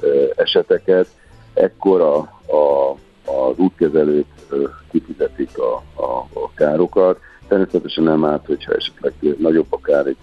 [0.00, 1.08] ö, eseteket.
[1.54, 2.16] Ekkor a,
[2.56, 2.90] a,
[3.32, 7.18] az útkezelők ö, kifizetik a, a, a károkat.
[7.48, 10.16] Természetesen nem árt, hogyha esetleg nagyobb a kár egy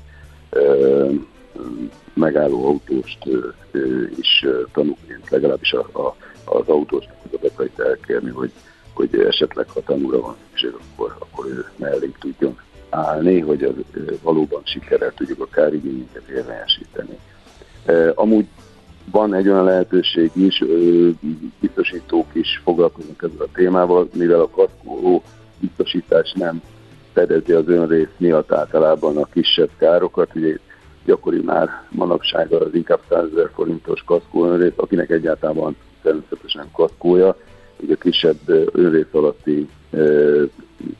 [0.49, 1.09] ö,
[2.13, 3.27] megálló autóst
[3.71, 8.51] ö, is ö, tanúként, legalábbis a, a, az autósnak az adatait elkérni, hogy,
[8.95, 13.73] hogy esetleg ha tanúra van szükség, akkor, akkor ő mellénk tudjon állni, hogy az,
[14.21, 17.19] valóban sikerrel tudjuk a kárigényeket érvényesíteni.
[18.15, 18.45] Amúgy
[19.11, 20.63] van egy olyan lehetőség is,
[21.59, 25.23] biztosítók is foglalkoznak ezzel a témával, mivel a kaszkó
[25.59, 26.61] biztosítás nem
[27.13, 30.57] fedezi az önrész miatt általában a kisebb károkat, ugye
[31.05, 37.35] gyakori már manapság az inkább 100 ezer forintos kaszkó önrész, akinek egyáltalán van természetesen kaszkója,
[37.79, 38.39] ugye a kisebb
[38.71, 39.67] önrész alatti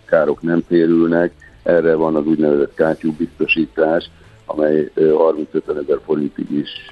[0.05, 4.09] károk nem térülnek, erre van az úgynevezett kátyú biztosítás,
[4.45, 6.91] amely ö, 35 ezer forintig is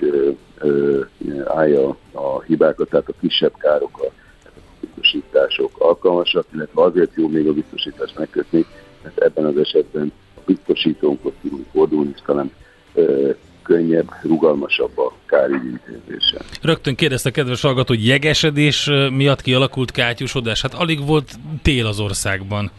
[1.46, 4.12] állja a hibákat, tehát a kisebb károk a
[4.80, 8.66] biztosítások alkalmasak, illetve azért jó még a biztosítást megkötni,
[9.04, 12.52] mert ebben az esetben a biztosítónkhoz tudunk fordulni, és talán
[13.64, 16.38] könnyebb, rugalmasabb a kárügyintézése.
[16.62, 20.62] Rögtön kérdezte a kedves hallgató, hogy jegesedés miatt kialakult kátyúsodás.
[20.62, 22.72] Hát alig volt tél az országban.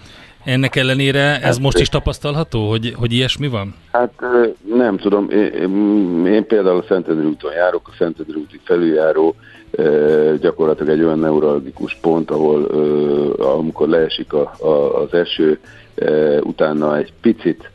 [0.45, 3.75] Ennek ellenére ez most is tapasztalható, hogy, hogy ilyesmi van?
[3.93, 4.13] Hát
[4.75, 9.35] nem tudom, én, én- például a Szentendrű úton járok, a Szentendrű úti felüljáró
[10.41, 12.65] gyakorlatilag egy olyan neuralgikus pont, ahol
[13.39, 15.59] amikor leesik a, a, az eső,
[16.41, 17.71] utána egy picit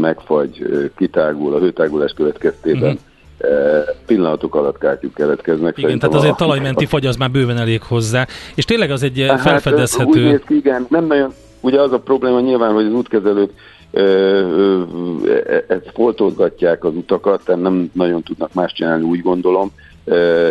[0.00, 0.66] megfagy,
[0.96, 2.98] kitágul a hőtágulás következtében,
[3.40, 3.96] uh-huh.
[4.06, 5.78] pillanatok alatt kátyúk keletkeznek.
[5.78, 8.26] Igen, tehát azért a- talajmenti fagy az már bőven elég hozzá.
[8.54, 10.08] És tényleg az egy Hát, felfedezhető...
[10.08, 13.50] Úgy néz ki, igen, nem nagyon, ugye az a probléma nyilván, hogy az útkezelők
[13.90, 14.82] ö,
[15.46, 19.70] e- ezt foltozgatják az utakat, tehát nem nagyon tudnak más csinálni, úgy gondolom,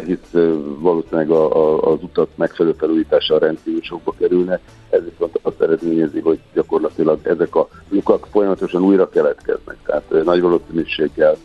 [0.06, 0.32] hisz
[0.80, 6.40] valószínűleg a, a, az utak megfelelő felújítása rendkívül sokba kerülne, ez viszont azt eredményezi, hogy
[6.54, 11.38] gyakorlatilag ezek a lukak folyamatosan újra keletkeznek, tehát nagy valószínűséggel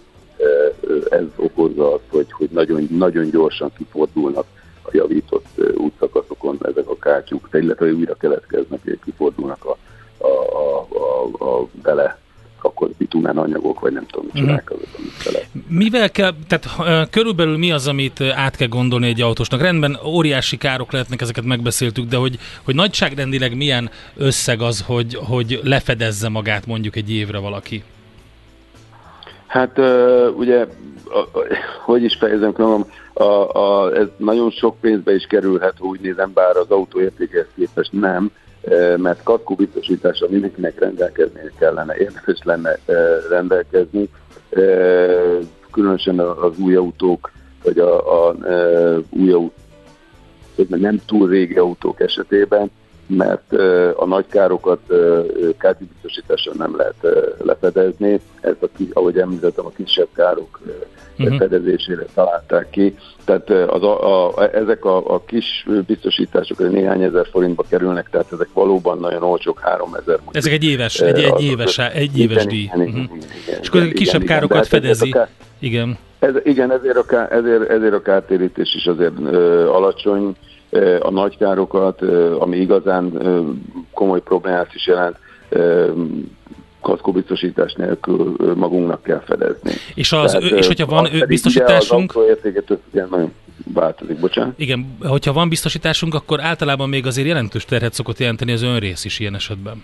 [1.08, 4.46] ez okozza azt, hogy, hogy nagyon, nagyon gyorsan kifordulnak
[4.82, 5.46] a javított
[5.76, 9.76] útszakaszokon ezek a kátyúk, illetve újra keletkeznek, és kifordulnak a,
[10.18, 10.86] a, a,
[11.38, 12.18] a, a bele
[12.64, 15.46] akkor bitumán anyagok, vagy nem tudom, micsodák azok, amit bele.
[15.68, 19.60] Mivel kell, tehát körülbelül mi az, amit át kell gondolni egy autósnak?
[19.60, 25.60] Rendben, óriási károk lehetnek, ezeket megbeszéltük, de hogy, hogy nagyságrendileg milyen összeg az, hogy, hogy
[25.62, 27.84] lefedezze magát mondjuk egy évre valaki?
[29.46, 29.78] Hát
[30.36, 30.66] ugye,
[31.84, 36.30] hogy is fejezem ki magam, a, a, ez nagyon sok pénzbe is kerülhet, úgy nézem,
[36.34, 38.30] bár az autó értékehez képest nem,
[38.96, 42.78] mert katkó biztosítása mindenkinek rendelkezni kellene, érdemes lenne
[43.28, 44.08] rendelkezni,
[45.70, 47.30] különösen az új autók,
[47.62, 49.50] vagy a, a eh, új
[50.56, 52.70] vagy nem túl régi autók esetében,
[53.06, 53.52] mert
[53.96, 54.80] a nagy károkat
[55.58, 57.10] kártybiztosítással nem lehet eh,
[57.44, 58.20] lefedezni.
[58.40, 60.60] Ezt, a, ahogy említettem, a kisebb károk
[61.16, 61.36] Mhm.
[61.36, 62.94] fedezésére találták ki.
[63.24, 68.08] Tehát eh, az a, a, ezek a, a kis biztosítások hogy néhány ezer forintba kerülnek,
[68.10, 70.36] tehát ezek valóban nagyon olcsók, 3000 mondjuk.
[70.36, 72.60] Ezek egy éves, egy, egy éves, egy éves díj.
[72.62, 73.14] igen, igen, Mhm.
[73.14, 75.10] igen, És akkor igen, kisebb igen, károkat fedezi.
[75.10, 75.28] a ká-
[75.58, 75.98] Igen.
[76.18, 80.32] ez, igen, ezért a, ká, ezért, ezért a kártérítés is azért ö, alacsony,
[81.00, 83.12] a nagy károkat, ö, ami igazán
[83.92, 85.16] komoly problémát is jelent,
[85.48, 85.90] ö,
[86.80, 89.72] kaszkóbiztosítás nélkül magunknak kell fedezni.
[89.94, 93.32] És, az, Tehát, és hogyha van biztosításunk, az nagyon
[93.72, 94.58] változik, bocsánat.
[94.58, 99.18] igen, hogyha van biztosításunk, akkor általában még azért jelentős terhet szokott jelenteni az önrész is
[99.18, 99.82] ilyen esetben.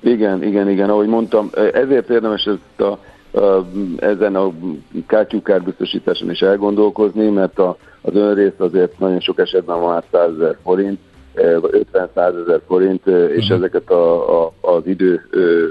[0.00, 2.98] Igen, igen, igen, ahogy mondtam, ezért érdemes ezt a,
[3.96, 4.52] ezen a
[5.06, 10.30] kátyú kárbiztosításon is elgondolkozni, mert a, az önrész azért nagyon sok esetben van már 100
[10.34, 10.98] ezer forint,
[11.34, 13.54] eh, vagy 50-100 ezer forint, és Mhm.
[13.54, 15.20] ezeket a, a, az idő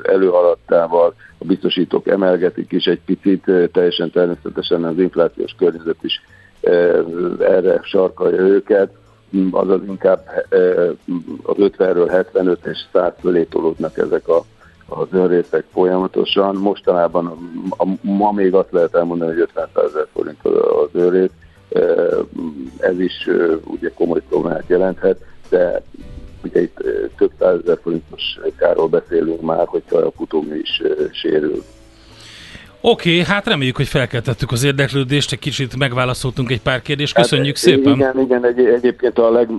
[0.03, 6.21] előhaladtával a biztosítók emelgetik is egy picit, teljesen természetesen az inflációs környezet is
[7.39, 8.91] erre sarkalja őket,
[9.51, 10.23] azaz inkább
[11.43, 13.47] az 50-ről 75 és 100 fölé
[13.95, 14.43] ezek a,
[14.89, 16.55] az önrészek folyamatosan.
[16.55, 17.37] Mostanában
[18.01, 21.29] ma még azt lehet elmondani, hogy 50 ezer forint az, önrész.
[22.79, 23.27] Ez is
[23.65, 25.81] ugye komoly problémát jelenthet, de
[26.43, 26.77] ugye itt
[27.17, 30.81] több százezer forintos káról beszélünk már, hogyha a futómű is
[31.11, 31.63] sérül.
[32.81, 37.55] Oké, okay, hát reméljük, hogy felkeltettük az érdeklődést, egy kicsit megválaszoltunk egy pár kérdést, köszönjük
[37.55, 37.93] Hát, szépen.
[37.93, 39.49] Igen, igen, egy, egyébként a leg,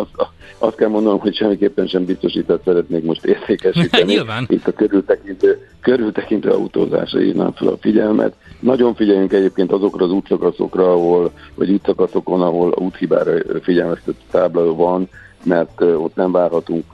[0.00, 0.26] az,
[0.58, 4.12] azt kell mondanom, hogy semmiképpen sem biztosított szeretnék most értékesíteni.
[4.12, 4.46] Nyilván.
[4.48, 8.34] Itt a körültekintő, körültekintő autózásra írnám fel a figyelmet.
[8.60, 15.08] Nagyon figyeljünk egyébként azokra az útszakaszokra, ahol, vagy útszakaszokon, ahol úthibára figyelmeztető tábla van,
[15.46, 16.84] mert ott nem várhatunk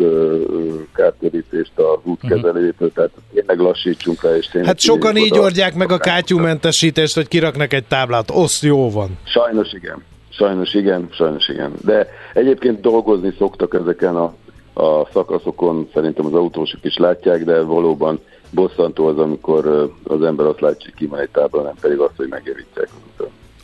[0.92, 5.40] kártérítést az útkezelőjétől, tehát tényleg lassítsunk rá, és tényleg Hát sokan így oda.
[5.40, 8.30] oldják meg a kátyúmentesítést, hogy kiraknak egy táblát.
[8.30, 9.18] Oszt jó van.
[9.24, 10.02] Sajnos igen.
[10.30, 11.72] Sajnos igen, sajnos igen.
[11.84, 14.34] De egyébként dolgozni szoktak ezeken a,
[14.74, 20.60] a szakaszokon, szerintem az autósok is látják, de valóban bosszantó az, amikor az ember azt
[20.60, 22.88] látja, hogy ki van egy tábla, nem pedig azt, hogy megjavítják.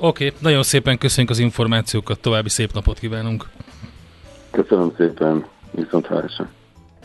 [0.01, 3.47] Oké, okay, nagyon szépen köszönjük az információkat, további szép napot kívánunk.
[4.51, 6.51] Köszönöm szépen, viszont hálásra.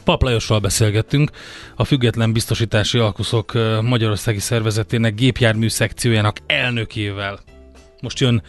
[0.04, 1.32] Pap Lajossal beszélgettünk,
[1.76, 7.40] a Független Biztosítási Alkuszok Magyarországi Szervezetének gépjármű szekciójának elnökével.
[8.02, 8.42] Most jön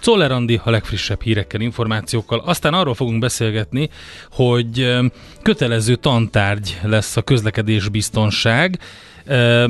[0.00, 2.38] Czoller Andi a legfrissebb hírekkel, információkkal.
[2.38, 3.88] Aztán arról fogunk beszélgetni,
[4.30, 4.96] hogy
[5.42, 8.78] kötelező tantárgy lesz a közlekedés biztonság,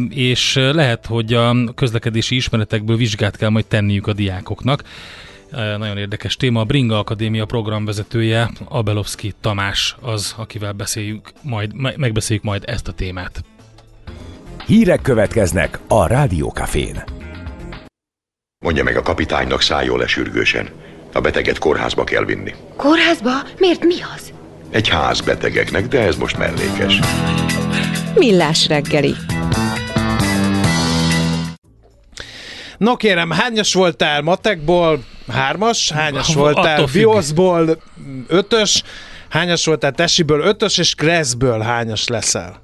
[0.09, 4.83] és lehet, hogy a közlekedési ismeretekből vizsgát kell majd tenniük a diákoknak.
[5.53, 6.61] Nagyon érdekes téma.
[6.61, 12.93] A Bringa Akadémia programvezetője, Abelovski Tamás az, akivel beszéljük majd, me- megbeszéljük majd ezt a
[12.93, 13.45] témát.
[14.67, 17.03] Hírek következnek a Rádiókafén.
[18.65, 20.69] Mondja meg a kapitánynak szálljon le sürgősen.
[21.13, 22.55] A beteget kórházba kell vinni.
[22.77, 23.31] Kórházba?
[23.59, 24.33] Miért mi az?
[24.71, 26.99] Egy ház betegeknek, de ez most mellékes.
[28.15, 29.15] Millás reggeli.
[32.83, 35.05] No kérem, hányas voltál matekból?
[35.28, 35.91] Hármas?
[35.91, 37.83] Hányas voltál bioszból?
[38.28, 38.83] Ötös?
[39.28, 40.41] Hányas voltál tesiből?
[40.41, 42.62] Ötös, és kreszből hányas leszel?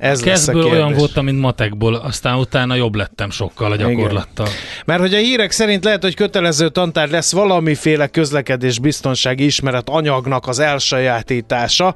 [0.00, 4.46] Ez lesz a Kezdből olyan voltam, mint matekból, aztán utána jobb lettem sokkal a gyakorlattal.
[4.84, 10.48] Mert hogy a hírek szerint lehet, hogy kötelező tantár lesz valamiféle közlekedés biztonsági ismeret anyagnak
[10.48, 11.94] az elsajátítása.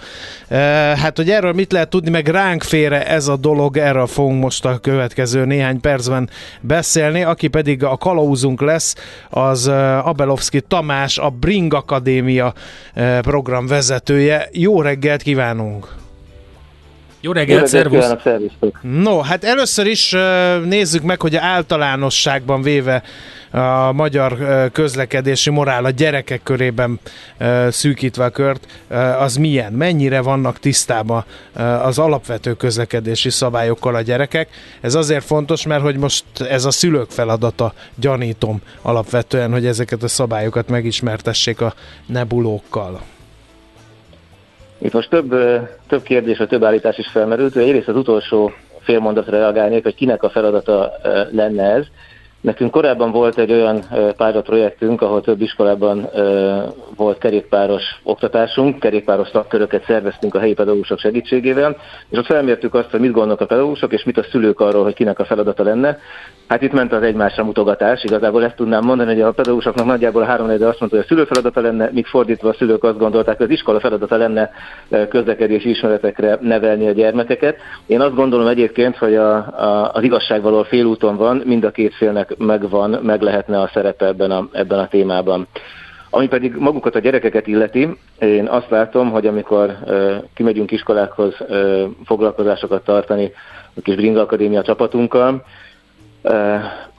[0.49, 0.57] E,
[0.97, 4.65] hát, hogy erről mit lehet tudni, meg ránk félre ez a dolog, erről fogunk most
[4.65, 6.31] a következő néhány percben
[6.61, 7.23] beszélni.
[7.23, 8.95] Aki pedig a kalauzunk lesz,
[9.31, 9.67] az
[10.03, 12.55] Abelovski Tamás, a Bring Akadémia
[13.21, 14.49] program vezetője.
[14.53, 16.03] Jó reggelt kívánunk!
[17.25, 18.15] Jó reggelt, szervusz!
[18.81, 20.17] No, hát először is
[20.65, 23.03] nézzük meg, hogy általánosságban véve
[23.51, 24.39] a magyar
[24.73, 27.01] közlekedési morál a gyerekek körében
[27.69, 28.67] szűkítve a kört,
[29.19, 29.73] az milyen?
[29.73, 31.25] Mennyire vannak tisztában
[31.83, 34.49] az alapvető közlekedési szabályokkal a gyerekek?
[34.81, 40.09] Ez azért fontos, mert hogy most ez a szülők feladata, gyanítom alapvetően, hogy ezeket a
[40.09, 41.75] szabályokat megismertessék a
[42.07, 43.01] nebulókkal.
[44.79, 45.35] Itt most több,
[45.89, 47.57] több kérdés, vagy több állítás is felmerült.
[47.57, 50.93] Egyrészt az utolsó félmondatra reagálnék, hogy kinek a feladata
[51.31, 51.87] lenne ez.
[52.45, 53.85] Nekünk korábban volt egy olyan
[54.43, 56.09] projektünk, ahol több iskolában
[56.97, 61.77] volt kerékpáros oktatásunk, kerékpáros szakköröket szerveztünk a helyi pedagógusok segítségével,
[62.09, 64.95] és ott felmértük azt, hogy mit gondolnak a pedagógusok, és mit a szülők arról, hogy
[64.95, 65.99] kinek a feladata lenne.
[66.49, 70.25] Hát itt ment az egymásra mutogatás, igazából ezt tudnám mondani, hogy a pedagógusoknak nagyjából a
[70.25, 73.47] három azt mondta, hogy a szülő feladata lenne, míg fordítva a szülők azt gondolták, hogy
[73.47, 74.51] az iskola feladata lenne
[75.09, 77.57] közlekedési ismeretekre nevelni a gyermekeket.
[77.87, 82.37] Én azt gondolom egyébként, hogy a, a, az igazságvaló félúton van, mind a két félnek
[82.37, 85.47] megvan, meg lehetne a szerepe ebben a, ebben a témában.
[86.11, 91.85] Ami pedig magukat a gyerekeket illeti, én azt látom, hogy amikor ö, kimegyünk iskolákhoz ö,
[92.05, 93.33] foglalkozásokat tartani
[93.77, 95.45] a kis Bringa Akadémia csapatunkkal,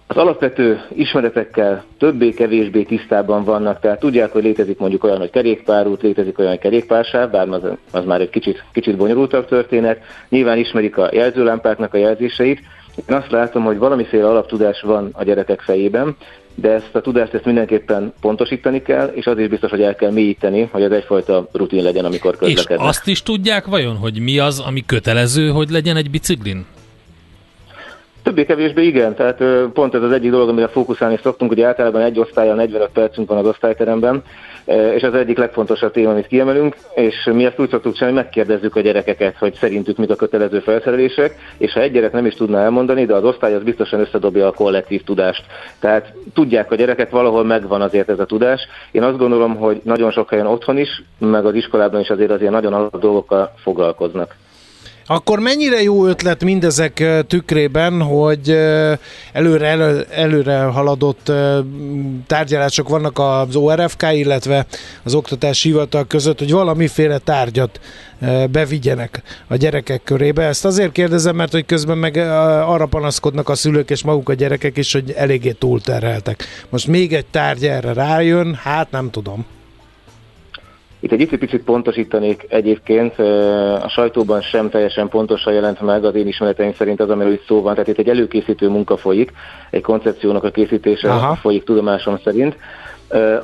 [0.07, 6.39] az alapvető ismeretekkel többé-kevésbé tisztában vannak, tehát tudják, hogy létezik mondjuk olyan, hogy kerékpárút, létezik
[6.39, 7.61] olyan, hogy kerékpársáv, bár az,
[7.91, 9.99] az már egy kicsit, kicsit bonyolultabb történet.
[10.29, 12.59] Nyilván ismerik a jelzőlámpáknak a jelzéseit.
[12.95, 16.15] Én azt látom, hogy valamiféle alaptudás van a gyerekek fejében,
[16.55, 20.11] de ezt a tudást ezt mindenképpen pontosítani kell, és az is biztos, hogy el kell
[20.11, 22.79] mélyíteni, hogy ez egyfajta rutin legyen, amikor közlekednek.
[22.79, 26.65] És azt is tudják vajon, hogy mi az, ami kötelező, hogy legyen egy biciklin?
[28.25, 32.55] Többé-kevésbé igen, tehát pont ez az egyik dolog, amire fókuszálni szoktunk, hogy általában egy osztályon
[32.55, 34.23] 45 percünk van az osztályteremben,
[34.95, 38.75] és az egyik legfontosabb téma, amit kiemelünk, és mi ezt úgy szoktuk csinálni, hogy megkérdezzük
[38.75, 42.63] a gyerekeket, hogy szerintük mit a kötelező felszerelések, és ha egy gyerek nem is tudná
[42.63, 45.43] elmondani, de az osztály az biztosan összedobja a kollektív tudást.
[45.79, 48.61] Tehát tudják a gyerekek, valahol megvan azért ez a tudás.
[48.91, 52.51] Én azt gondolom, hogy nagyon sok helyen otthon is, meg az iskolában is azért azért
[52.51, 54.35] nagyon alap dolgokkal foglalkoznak.
[55.07, 58.49] Akkor mennyire jó ötlet mindezek tükrében, hogy
[59.33, 61.31] előre, elő, előre haladott
[62.27, 64.65] tárgyalások vannak az ORFK, illetve
[65.03, 67.79] az Oktatási Hivatal között, hogy valamiféle tárgyat
[68.51, 70.43] bevigyenek a gyerekek körébe.
[70.43, 72.17] Ezt azért kérdezem, mert hogy közben meg
[72.67, 76.43] arra panaszkodnak a szülők és maguk a gyerekek is, hogy eléggé túlterheltek.
[76.69, 79.45] Most még egy tárgy erre rájön, hát nem tudom.
[81.05, 83.19] Itt egy picit pontosítanék egyébként,
[83.81, 87.61] a sajtóban sem teljesen pontosan jelent meg az én ismereteim szerint az, amiről itt szó
[87.61, 89.31] van, tehát itt egy előkészítő munka folyik,
[89.69, 91.35] egy koncepciónak a készítése Aha.
[91.35, 92.57] folyik tudomásom szerint,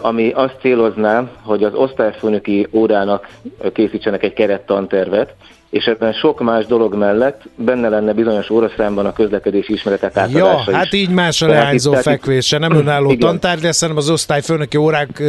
[0.01, 3.27] ami azt célozná, hogy az osztályfőnöki órának
[3.73, 5.33] készítsenek egy kerettantervet,
[5.71, 10.77] és ebben sok más dolog mellett benne lenne bizonyos óraszámban a közlekedési ismeretek átadása Ja,
[10.77, 15.23] hát így más a leányzó fekvése, nem önálló tantárgy lesz, hanem az osztályfőnöki órák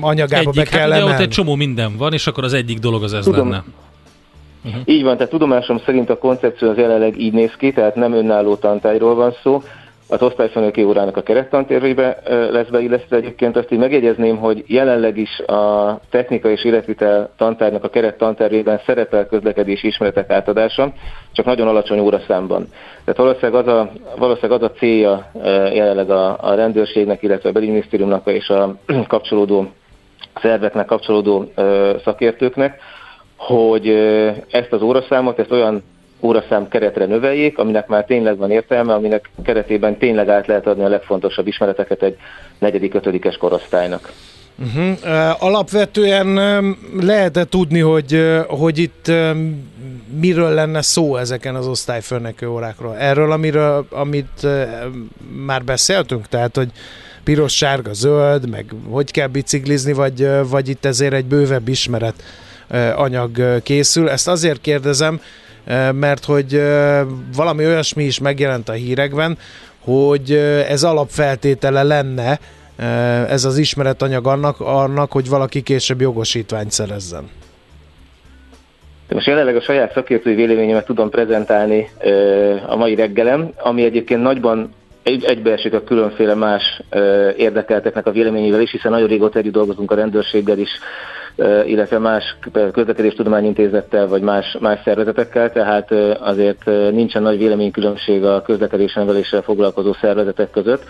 [0.00, 1.12] anyagába egyik, be kell hát, emelni.
[1.12, 3.50] ott egy csomó minden van, és akkor az egyik dolog az ez Tudom.
[3.50, 3.64] lenne.
[4.64, 4.80] Uh-huh.
[4.84, 8.56] Így van, tehát tudomásom szerint a koncepció az jelenleg így néz ki, tehát nem önálló
[8.56, 9.62] tantárgyról van szó,
[10.12, 12.18] az osztályfőnöki órának a kerettantérvébe
[12.50, 13.16] lesz beillesztve.
[13.16, 19.26] Egyébként azt így megjegyezném, hogy jelenleg is a technika és életvitel tantárnak a kerettantárvében szerepel
[19.26, 20.92] közlekedési ismeretek átadása,
[21.32, 22.66] csak nagyon alacsony óraszámban.
[23.04, 25.30] Tehát valószínűleg az a, valószínűleg az a célja
[25.72, 28.74] jelenleg a, a rendőrségnek, illetve a belügyminisztériumnak és a
[29.08, 29.66] kapcsolódó
[30.42, 31.52] szerveknek, kapcsolódó
[32.04, 32.80] szakértőknek,
[33.36, 33.88] hogy
[34.50, 35.82] ezt az óraszámot, ezt olyan
[36.22, 40.88] óraszám keretre növeljék, aminek már tényleg van értelme, aminek keretében tényleg át lehet adni a
[40.88, 42.16] legfontosabb ismereteket egy
[42.58, 44.12] negyedik, ötödikes korosztálynak.
[44.58, 45.44] Uh-huh.
[45.44, 46.40] Alapvetően
[47.00, 49.12] lehet-e tudni, hogy, hogy itt
[50.20, 52.96] miről lenne szó ezeken az osztályfőnökő órákról?
[52.96, 54.46] Erről, amiről, amit
[55.46, 56.28] már beszéltünk?
[56.28, 56.68] Tehát, hogy
[57.24, 62.14] piros, sárga, zöld, meg hogy kell biciklizni, vagy, vagy itt ezért egy bővebb ismeret
[62.96, 64.08] anyag készül.
[64.08, 65.20] Ezt azért kérdezem,
[65.92, 66.62] mert hogy
[67.36, 69.38] valami olyasmi is megjelent a hírekben,
[69.84, 70.32] hogy
[70.68, 72.38] ez alapfeltétele lenne
[73.28, 77.30] ez az ismeretanyag annak, annak hogy valaki később jogosítványt szerezzen.
[79.08, 81.88] Most jelenleg a saját szakértői véleményemet tudom prezentálni
[82.66, 86.82] a mai reggelem, ami egyébként nagyban egy, egybeesik a különféle más
[87.36, 90.70] érdekelteknek a véleményével is, hiszen nagyon régóta együtt dolgozunk a rendőrséggel is,
[91.66, 92.36] illetve más
[92.72, 100.84] közlekedéstudományintézettel vagy más, más szervezetekkel, tehát azért nincsen nagy véleménykülönbség a közlekedésneveléssel foglalkozó szervezetek között.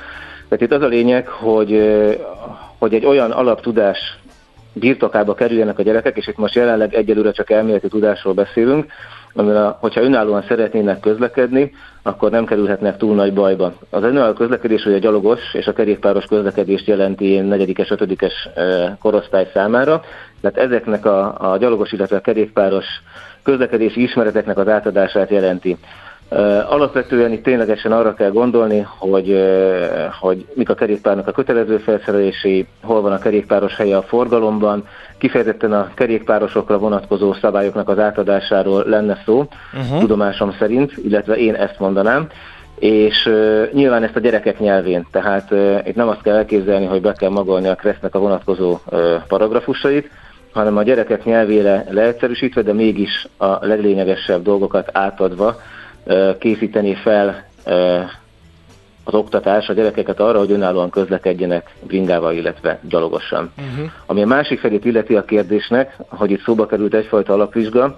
[0.49, 1.99] Tehát itt az a lényeg, hogy,
[2.79, 4.19] hogy egy olyan alaptudás
[4.73, 8.93] birtokába kerüljenek a gyerekek, és itt most jelenleg egyelőre csak elméleti tudásról beszélünk,
[9.35, 11.73] amivel, hogyha önállóan szeretnének közlekedni,
[12.03, 13.73] akkor nem kerülhetnek túl nagy bajba.
[13.91, 18.49] Az önálló közlekedés, hogy a gyalogos és a kerékpáros közlekedést jelenti negyedikes, ötödikes
[19.01, 20.03] korosztály számára,
[20.43, 22.87] tehát ezeknek a, a gyalogos, illetve a kerékpáros
[23.43, 25.77] közlekedési ismereteknek az átadását jelenti.
[26.69, 29.45] Alapvetően itt ténylegesen arra kell gondolni, hogy,
[30.21, 34.87] hogy mik a kerékpárnak a kötelező felszerelési, hol van a kerékpáros helye a forgalomban,
[35.19, 40.01] kifejezetten a kerékpárosokra vonatkozó szabályoknak az átadásáról lenne szó, uh-huh.
[40.01, 42.29] tudomásom szerint, illetve én ezt mondanám
[42.79, 47.01] és uh, nyilván ezt a gyerekek nyelvén, tehát uh, itt nem azt kell elképzelni, hogy
[47.01, 50.11] be kell magolni a Kressznek a vonatkozó uh, paragrafusait,
[50.53, 55.57] hanem a gyerekek nyelvére leegyszerűsítve, de mégis a leglényegesebb dolgokat átadva
[56.39, 57.45] készíteni fel
[59.05, 63.53] az oktatás a gyerekeket arra, hogy önállóan közlekedjenek bringával, illetve gyalogosan.
[63.59, 63.91] Uh-huh.
[64.07, 67.95] Ami a másik felét illeti a kérdésnek, hogy itt szóba került egyfajta alapvizsga,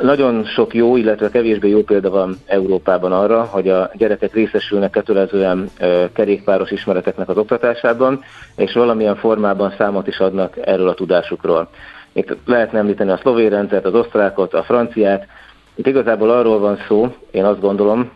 [0.00, 5.70] nagyon sok jó, illetve kevésbé jó példa van Európában arra, hogy a gyerekek részesülnek kötelezően
[6.12, 8.24] kerékpáros ismereteknek az oktatásában,
[8.56, 11.68] és valamilyen formában számot is adnak erről a tudásukról.
[12.12, 15.26] Itt lehetne említeni a szlovén rendszert, az osztrákot, a franciát.
[15.74, 18.10] Itt igazából arról van szó, én azt gondolom,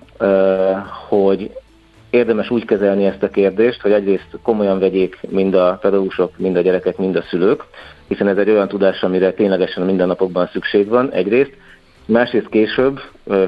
[1.08, 1.50] hogy
[2.10, 6.60] érdemes úgy kezelni ezt a kérdést, hogy egyrészt komolyan vegyék mind a pedagógusok, mind a
[6.60, 7.64] gyerekek, mind a szülők,
[8.08, 11.52] hiszen ez egy olyan tudás, amire ténylegesen a mindennapokban szükség van egyrészt,
[12.06, 13.00] Másrészt később,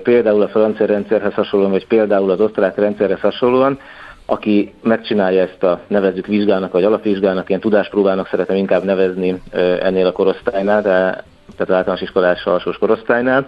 [0.02, 3.78] például a francia rendszerhez hasonlóan, vagy például az osztrák rendszerhez hasonlóan,
[4.26, 9.42] aki megcsinálja ezt a nevezzük vizsgának, vagy alapvizsgának, ilyen tudáspróbának szeretem inkább nevezni
[9.80, 11.24] ennél a korosztálynál, de,
[11.56, 13.46] tehát általános iskolás alsós korosztálynál,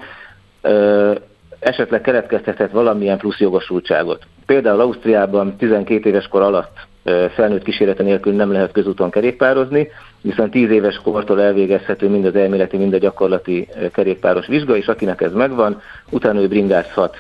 [1.58, 4.22] esetleg keletkeztethet valamilyen plusz jogosultságot.
[4.46, 6.76] Például Ausztriában 12 éves kor alatt
[7.34, 9.88] felnőtt kísérlete nélkül nem lehet közúton kerékpározni,
[10.20, 15.20] viszont 10 éves kortól elvégezhető mind az elméleti, mind a gyakorlati kerékpáros vizsga, és akinek
[15.20, 17.18] ez megvan, utána ő bringázhat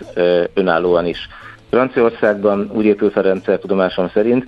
[0.54, 1.28] önállóan is.
[1.70, 4.44] Franciaországban úgy épül fel rendszer tudomásom szerint,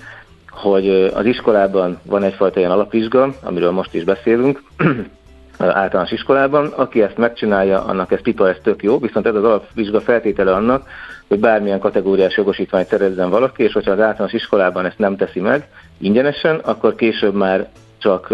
[0.50, 4.62] hogy az iskolában van egyfajta ilyen alapvizsga, amiről most is beszélünk,
[5.58, 6.66] általános iskolában.
[6.66, 10.88] Aki ezt megcsinálja, annak ez pipa, ez tök jó, viszont ez az alapvizsga feltétele annak,
[11.28, 15.68] hogy bármilyen kategóriás jogosítványt szerezzen valaki, és hogyha az általános iskolában ezt nem teszi meg
[15.98, 17.68] ingyenesen, akkor később már
[18.02, 18.28] csak,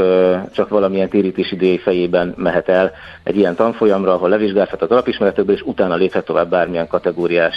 [0.53, 2.93] csak valamilyen térítési díj fejében mehet el
[3.23, 7.55] egy ilyen tanfolyamra, ahol levizsgálhat az alapismeretekből, és utána léphet tovább bármilyen kategóriás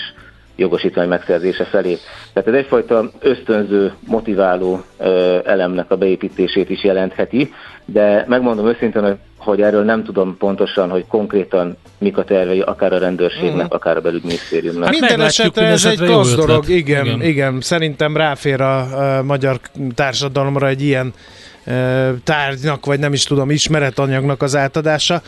[0.56, 1.98] jogosítvány megszerzése felé.
[2.34, 4.82] Tehát ez egyfajta ösztönző, motiváló
[5.44, 7.54] elemnek a beépítését is jelentheti,
[7.86, 12.98] de megmondom őszintén, hogy erről nem tudom pontosan, hogy konkrétan mik a tervei, akár a
[12.98, 13.74] rendőrségnek, uh-huh.
[13.74, 14.84] akár a belügyminisztériumnak.
[14.84, 17.62] Hát Minden esetre ez egy klassz dolog, igen, igen, igen.
[17.62, 19.60] Szerintem ráfér a, a magyar
[19.96, 21.14] társadalomra egy ilyen
[22.24, 25.22] tárgynak, vagy nem is tudom, ismeretanyagnak az átadása.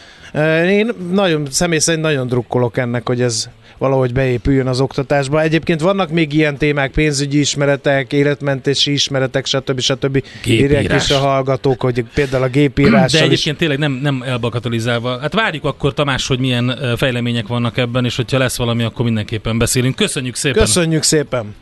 [0.67, 5.41] Én nagyon, személy szerint nagyon drukkolok ennek, hogy ez valahogy beépüljön az oktatásba.
[5.41, 9.79] Egyébként vannak még ilyen témák, pénzügyi ismeretek, életmentési ismeretek, stb.
[9.79, 10.23] stb.
[10.45, 13.11] Írják is a hallgatók, hogy például a gépírás.
[13.11, 13.57] De egyébként is...
[13.57, 15.19] tényleg nem, nem elbakatolizálva.
[15.19, 19.57] Hát várjuk akkor, Tamás, hogy milyen fejlemények vannak ebben, és hogyha lesz valami, akkor mindenképpen
[19.57, 19.95] beszélünk.
[19.95, 20.63] Köszönjük szépen!
[20.63, 21.55] Köszönjük szépen!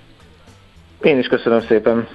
[1.02, 2.08] Én is köszönöm szépen!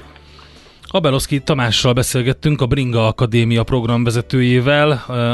[0.96, 4.90] Abeloszki Tamással beszélgettünk, a Bringa Akadémia programvezetőjével,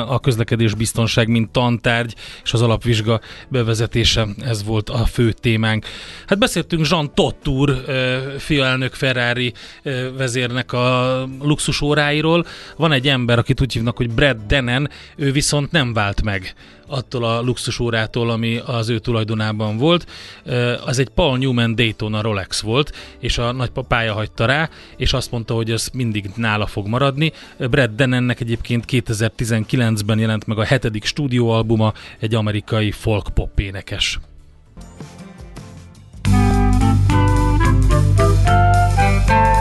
[0.08, 5.86] a közlekedés biztonság, mint tantárgy, és az alapvizsga bevezetése, ez volt a fő témánk.
[6.26, 7.84] Hát beszéltünk Jean Tottur,
[8.38, 9.52] fialelnök Ferrari
[10.16, 12.46] vezérnek a luxus óráiról.
[12.76, 16.54] Van egy ember, akit úgy hívnak, hogy Brad Denen, ő viszont nem vált meg
[16.92, 20.06] attól a luxusórától, ami az ő tulajdonában volt.
[20.84, 25.54] Az egy Paul Newman Daytona Rolex volt, és a nagypapája hagyta rá, és azt mondta,
[25.54, 27.32] hogy ez mindig nála fog maradni.
[27.58, 34.18] Brad Denennek egyébként 2019-ben jelent meg a hetedik stúdióalbuma, egy amerikai folk pop énekes.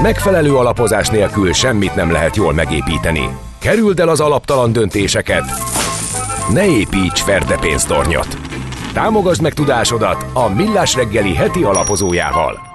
[0.02, 3.30] Megfelelő alapozás nélkül semmit nem lehet jól megépíteni.
[3.60, 5.44] Kerüld el az alaptalan döntéseket,
[6.50, 8.38] ne építs ferde pénztornyot!
[8.94, 12.70] Támogasd meg tudásodat a Millás reggeli heti alapozójával!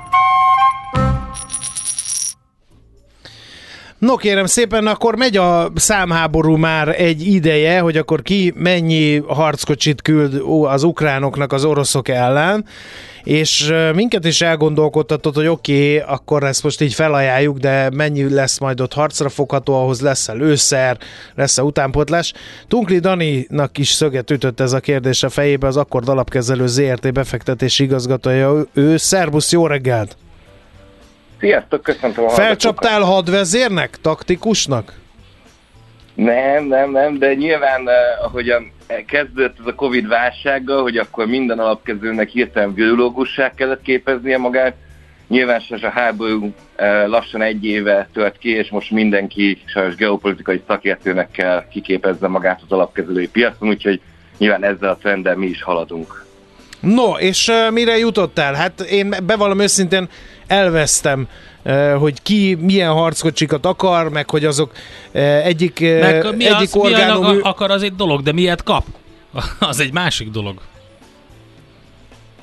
[3.98, 10.02] No kérem szépen, akkor megy a számháború már egy ideje, hogy akkor ki mennyi harckocsit
[10.02, 12.64] küld az ukránoknak az oroszok ellen,
[13.26, 18.58] és minket is elgondolkodtatott, hogy oké, okay, akkor ezt most így felajánljuk, de mennyi lesz
[18.58, 20.98] majd ott harcra fogható, ahhoz lesz-e lőszer,
[21.34, 22.32] lesz-e utánpotlás.
[22.68, 27.84] Tunkli Daninak is szöget ütött ez a kérdés a fejébe, az Akkord Alapkezelő ZRT befektetési
[27.84, 28.62] igazgatója.
[28.72, 30.16] Ő, szervusz, jó reggelt!
[31.40, 34.92] Sziasztok, köszöntöm a Felcsaptál hadvezérnek, taktikusnak?
[36.14, 38.72] Nem, nem, nem, de nyilván, eh, ahogyan
[39.06, 44.74] kezdődött ez a Covid válsággal, hogy akkor minden alapkezőnek hirtelen biológussá kellett képeznie magát.
[45.28, 51.30] Nyilván a háború eh, lassan egy éve tört ki, és most mindenki sajnos geopolitikai szakértőnek
[51.30, 54.00] kell kiképezze magát az alapkezelői piacon, úgyhogy
[54.38, 56.24] nyilván ezzel a trenddel mi is haladunk.
[56.80, 58.54] No, és uh, mire jutottál?
[58.54, 60.08] Hát én bevallom őszintén
[60.46, 61.28] elvesztem
[61.98, 64.72] hogy ki milyen harckocsikat akar, meg hogy azok
[65.44, 67.34] egyik, meg mi egyik az, orgánum...
[67.34, 68.84] Mi akar, az egy dolog, de miért kap?
[69.60, 70.60] Az egy másik dolog.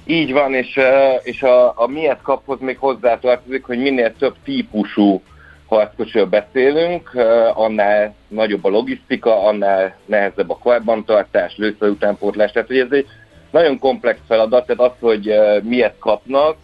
[0.06, 0.80] Így van, és,
[1.24, 5.22] és a, a miért kaphoz még hozzátartozik, hogy minél több típusú
[5.68, 7.12] harckocsiról beszélünk,
[7.54, 12.52] annál nagyobb a logisztika, annál nehezebb a karbantartás, lőszer utánpótlás.
[12.52, 13.08] Tehát, hogy ez egy
[13.54, 16.58] nagyon komplex feladat, tehát az, hogy ö, miért kapnak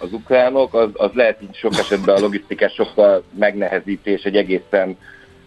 [0.00, 4.96] az ukránok, az, az lehet így sok esetben a logisztikás sokkal megnehezítés, egy egészen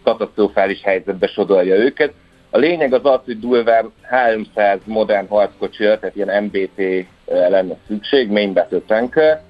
[0.04, 2.14] katasztrofális helyzetbe sodorja őket.
[2.50, 8.54] A lényeg az az, hogy durván 300 modern harckocsira, tehát ilyen MBT lenne szükség, main
[8.54, 9.42] battle tanker,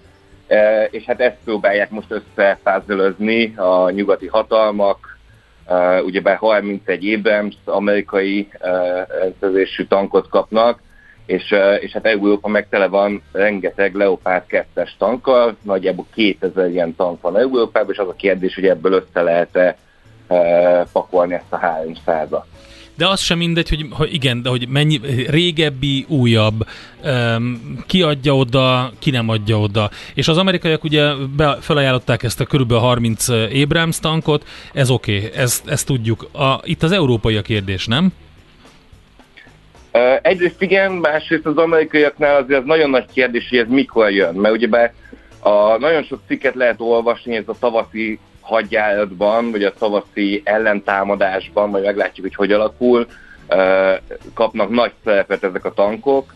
[0.47, 5.17] e, és hát ezt próbálják most összefázölözni a nyugati hatalmak,
[5.67, 8.47] e, ugyebár 31 Abrams amerikai
[9.19, 10.85] rendszerzésű tankot kapnak,
[11.27, 17.21] és, és hát Európa meg tele van rengeteg Leopard 2-es tankkal, nagyjából 2000 ilyen tank
[17.21, 19.77] van Európában, és az a kérdés, hogy ebből össze lehet-e
[20.91, 22.43] pakolni ezt a 300-at.
[22.95, 26.67] De az sem mindegy, hogy, hogy igen, de hogy mennyi régebbi, újabb,
[27.03, 29.89] um, ki adja oda, ki nem adja oda.
[30.13, 33.27] És az amerikaiak ugye be, felajánlották ezt a körülbelül 30
[33.63, 36.29] Abrams tankot, ez oké, okay, ezt, ezt tudjuk.
[36.33, 38.13] A, itt az európai a kérdés, nem?
[40.21, 44.53] Egyrészt igen, másrészt az amerikaiaknál azért az nagyon nagy kérdés, hogy ez mikor jön, mert
[44.53, 44.93] ugyebár
[45.39, 51.83] a, nagyon sok cikket lehet olvasni, ez a tavaszi hadjáratban, vagy a tavaszi ellentámadásban, majd
[51.83, 53.07] meglátjuk, hogy hogy alakul,
[54.33, 56.33] kapnak nagy szerepet ezek a tankok.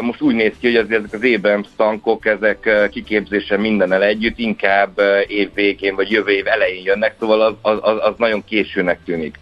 [0.00, 5.00] Most úgy néz ki, hogy azért ezek az Abrams tankok, ezek kiképzése mindennel együtt, inkább
[5.26, 9.38] év végén vagy jövő év elején jönnek, szóval az, az, az nagyon későnek tűnik.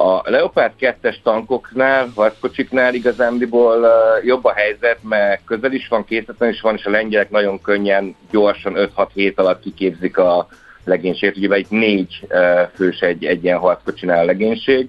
[0.00, 3.88] A Leopard 2-es tankoknál, harckocsiknál igazándiból
[4.24, 8.16] jobb a helyzet, mert közel is van, készletlen is van, és a lengyelek nagyon könnyen,
[8.30, 10.48] gyorsan 5-6 hét alatt kiképzik a,
[10.88, 12.26] legénységet, ugye itt négy
[12.74, 14.88] fős egy, egy ilyen harckocsinál a legénység,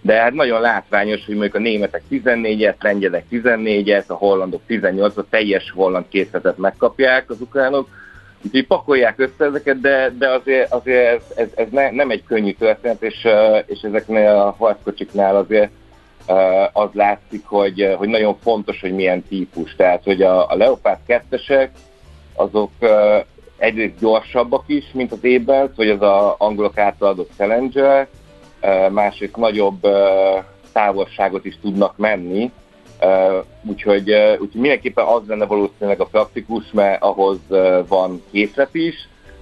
[0.00, 5.70] de hát nagyon látványos, hogy mondjuk a németek 14-et, lengyelek 14-et, a hollandok 18-at, teljes
[5.70, 7.88] holland készletet megkapják az ukránok,
[8.44, 12.52] úgyhogy pakolják össze ezeket, de, de azért, azért ez, ez, ez ne, nem egy könnyű
[12.52, 13.28] történet, és,
[13.66, 15.70] és ezeknél a harckocsiknál azért
[16.72, 19.76] az látszik, hogy, hogy nagyon fontos, hogy milyen típus.
[19.76, 21.68] Tehát, hogy a, a Leopard 2-esek,
[22.34, 22.70] azok
[23.56, 28.08] egyrészt gyorsabbak is, mint az Abels, vagy az a angolok által adott Challenger,
[28.90, 29.86] másrészt nagyobb
[30.72, 32.50] távolságot is tudnak menni,
[33.62, 37.38] úgyhogy, úgyhogy mindenképpen az lenne valószínűleg a praktikus, mert ahhoz
[37.88, 38.94] van készlet is,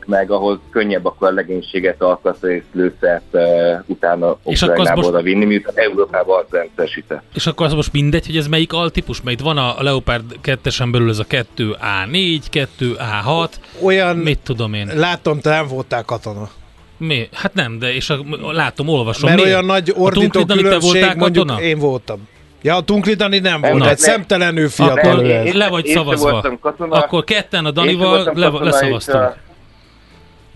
[0.07, 3.43] meg ahhoz könnyebb akkor a legénységet alkatrész lőszert uh,
[3.87, 5.23] utána és Ukrajnából most...
[5.25, 7.23] vinni, miután Európában az rendszeresített.
[7.35, 10.89] És akkor az most mindegy, hogy ez melyik altípus, mert itt van a Leopard 2-esen
[10.91, 12.41] belül ez a 2A4,
[12.79, 13.49] 2A6,
[13.83, 14.91] olyan, mit tudom én.
[14.95, 16.51] Látom, te nem voltál katona.
[16.97, 17.29] Mi?
[17.33, 18.19] Hát nem, de és a,
[18.53, 19.29] látom, olvasom.
[19.29, 19.49] Mert mi?
[19.49, 21.63] olyan nagy ordító különbség, mondjuk katona?
[21.63, 22.29] én voltam.
[22.63, 25.19] Ja, a Tunkli Dani nem volt, egy szemtelenül fiatal.
[25.19, 26.57] Akkor le vagy szavazva.
[26.79, 29.35] Akkor ketten a Danival le, leszavaztunk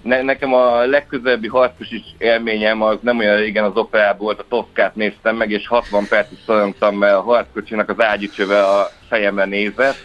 [0.06, 4.44] ne, nekem a legközelebbi harcos is élményem az nem olyan régen az operából volt, a
[4.48, 9.96] Toszkát néztem meg, és 60 percig szorongtam, mert a harckocsinak az ágyicsöve a fejemre nézett.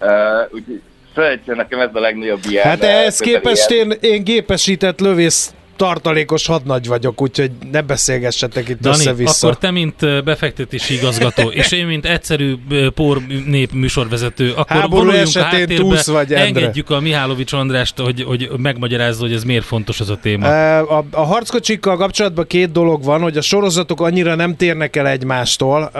[0.00, 0.08] Uh,
[0.50, 0.82] úgyhogy
[1.14, 2.64] Szerintem nekem ez a legnagyobb ilyen.
[2.64, 8.96] Hát ehhez képest én, én gépesített lövész tartalékos hadnagy vagyok, úgyhogy ne beszélgessetek itt Dani,
[8.96, 9.46] össze-vissza.
[9.46, 12.56] akkor te, mint befektetési igazgató, és én, mint egyszerű
[12.94, 16.46] por nép műsorvezető, akkor Háború esetén túlsz vagy, Endre.
[16.46, 20.78] engedjük a Mihálovics Andrást, hogy, hogy megmagyarázza, hogy ez miért fontos ez a téma.
[20.78, 25.90] A, a harckocsikkal kapcsolatban két dolog van, hogy a sorozatok annyira nem térnek el egymástól,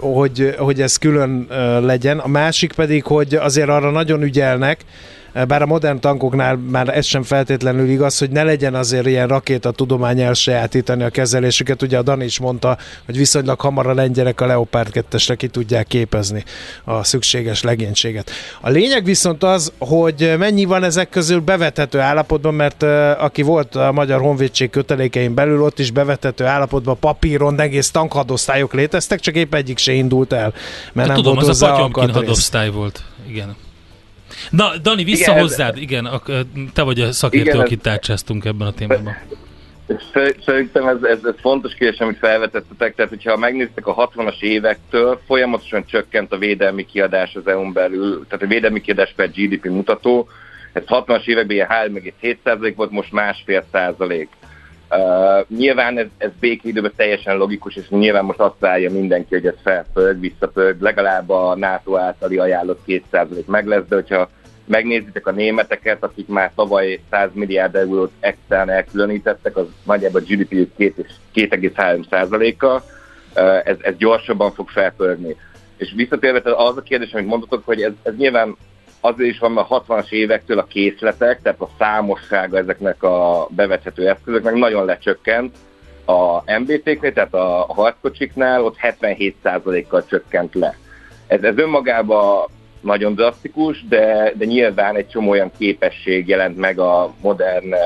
[0.00, 1.46] hogy, hogy ez külön
[1.82, 2.18] legyen.
[2.18, 4.84] A másik pedig, hogy azért arra nagyon ügyelnek,
[5.48, 9.70] bár a modern tankoknál már ez sem feltétlenül igaz, hogy ne legyen azért ilyen rakéta
[9.70, 11.82] tudomány elsajátítani a kezelésüket.
[11.82, 15.86] Ugye a Dani is mondta, hogy viszonylag hamar a lengyerek a Leopard 2 ki tudják
[15.86, 16.44] képezni
[16.84, 18.30] a szükséges legénységet.
[18.60, 22.82] A lényeg viszont az, hogy mennyi van ezek közül bevethető állapotban, mert
[23.18, 29.20] aki volt a Magyar Honvédség kötelékein belül, ott is bevethető állapotban papíron egész tankhadosztályok léteztek,
[29.20, 30.52] csak épp egyik se indult el,
[30.92, 33.02] mert De nem tudom, volt az a Patyomkin hadosztály volt.
[33.28, 33.56] Igen.
[34.50, 35.76] Na, Dani, vissza igen, hozzád.
[35.76, 36.08] Igen,
[36.72, 39.16] te vagy a szakértő, igen, akit tárcsáztunk ebben a témában.
[40.44, 42.94] Szerintem ez, ez, ez fontos kérdés, amit felvetettetek.
[42.94, 48.44] Tehát, hogyha megnéztek a 60-as évektől, folyamatosan csökkent a védelmi kiadás az EU-n belül, tehát
[48.44, 50.28] a védelmi kiadás per GDP mutató.
[50.72, 51.68] Ez 60-as években ilyen
[52.14, 54.28] 3,7% volt, most másfél százalék.
[54.90, 59.54] Uh, nyilván ez, ez békeidőben teljesen logikus, és nyilván most azt várja mindenki, hogy ez
[59.62, 64.30] felpörg, visszapörg, legalább a NATO általi ajánlott 2% meg lesz, de hogyha
[64.66, 70.68] megnézitek a németeket, akik már tavaly 100 milliárd eurót extern elkülönítettek, az nagyjából a GDP
[71.34, 72.80] 2,3%-a, uh,
[73.64, 75.36] ez, ez gyorsabban fog felpörgni.
[75.76, 78.56] És visszatérve az a kérdés, amit mondhatok, hogy ez, ez nyilván
[79.04, 84.08] azért is van, mert a 60-as évektől a készletek, tehát a számossága ezeknek a bevethető
[84.08, 85.56] eszközöknek nagyon lecsökkent.
[86.06, 90.76] A MBT-knél, tehát a harckocsiknál ott 77%-kal csökkent le.
[91.26, 92.44] Ez, ez önmagában
[92.80, 97.80] nagyon drasztikus, de, de nyilván egy csomó olyan képesség jelent meg a modern eh,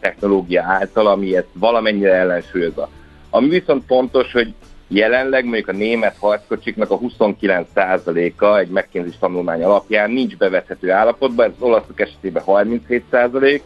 [0.00, 2.88] technológia által, ami ezt valamennyire ellensúlyozza.
[3.30, 4.54] Ami viszont fontos, hogy
[4.88, 11.52] jelenleg mondjuk a német harckocsiknak a 29%-a egy McKinsey tanulmány alapján nincs bevethető állapotban, ez
[11.56, 13.60] az olaszok esetében 37%,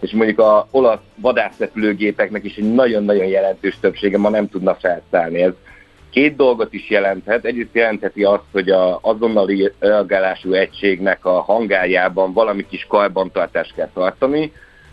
[0.00, 5.42] és mondjuk a olasz vadászrepülőgépeknek is egy nagyon-nagyon jelentős többsége ma nem tudna felszállni.
[5.42, 5.52] Ez
[6.10, 7.44] két dolgot is jelenthet.
[7.44, 14.52] Egyrészt jelentheti azt, hogy a azonnali reagálású egységnek a hangárjában valami kis karbantartást kell tartani,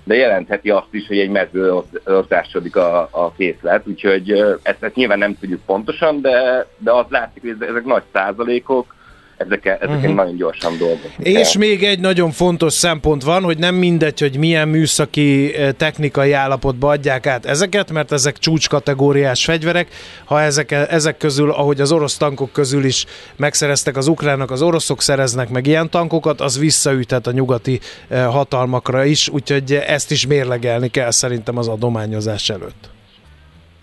[0.09, 4.31] de jelentheti azt is, hogy egy mező rotásodik a, a készlet, úgyhogy
[4.61, 8.95] ezt, ezt nyilván nem tudjuk pontosan, de, de azt látszik, hogy ezek nagy százalékok,
[9.39, 10.15] ezeken, ezeken uh-huh.
[10.15, 11.13] nagyon gyorsan dolgozunk.
[11.17, 11.59] És el.
[11.59, 17.27] még egy nagyon fontos szempont van, hogy nem mindegy, hogy milyen műszaki technikai állapotba adják
[17.27, 19.87] át ezeket, mert ezek csúcskategóriás fegyverek.
[20.25, 25.01] Ha ezek, ezek közül, ahogy az orosz tankok közül is megszereztek az ukránok, az oroszok
[25.01, 27.79] szereznek meg ilyen tankokat, az visszaüthet a nyugati
[28.09, 32.89] hatalmakra is, úgyhogy ezt is mérlegelni kell szerintem az adományozás előtt.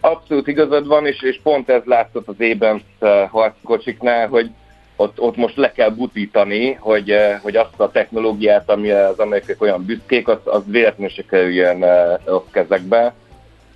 [0.00, 2.82] Abszolút igazad van, és, és pont ez látszott az Abrams
[3.30, 4.50] harckocsiknál, hogy
[4.96, 9.54] ott, ott most le kell butítani, hogy, eh, hogy azt a technológiát, ami az amerikai
[9.58, 13.14] olyan büszkék, az, az véletlenül se kerüljön eh, rossz kezekbe.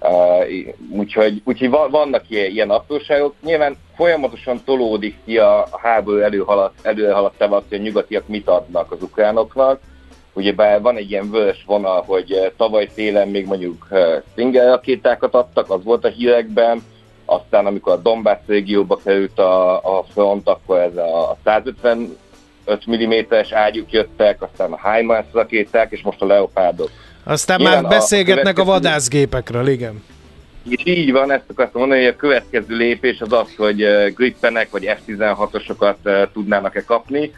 [0.03, 3.35] Uh, úgyhogy, úgyhogy vannak ilyen, ilyen apróságok.
[3.45, 9.03] Nyilván folyamatosan tolódik ki a, háború előhaladt, előhaladtával az, hogy a nyugatiak mit adnak az
[9.03, 9.81] ukránoknak.
[10.33, 13.89] Ugyebár van egy ilyen vörös vonal, hogy tavaly télen még mondjuk
[14.33, 16.83] Stinger rakétákat adtak, az volt a hírekben,
[17.31, 22.17] aztán amikor a Donbass régióba került a, a front, akkor ez a 155
[22.91, 26.91] mm-es ágyuk jöttek, aztán a HIMARS rakéták, és most a Leopardok.
[27.25, 30.03] Aztán Nyilván már beszélgetnek a, a vadászgépekről, igen.
[30.69, 34.85] És így van, ezt akartam mondani, hogy a következő lépés az az, hogy Grippenek vagy
[34.85, 37.33] F-16-osokat tudnának-e kapni,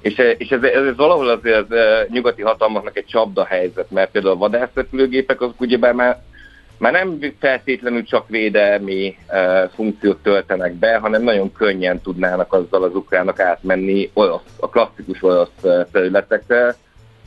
[0.00, 1.78] és, és ez, ez, ez valahol azért az
[2.08, 6.22] nyugati hatalmaknak egy csapda helyzet, mert például a vadászrepülőgépek azok ugyebár már
[6.78, 12.94] már nem feltétlenül csak védelmi uh, funkciót töltenek be, hanem nagyon könnyen tudnának azzal az
[12.94, 16.74] ukránok átmenni orosz, a klasszikus orosz területekre,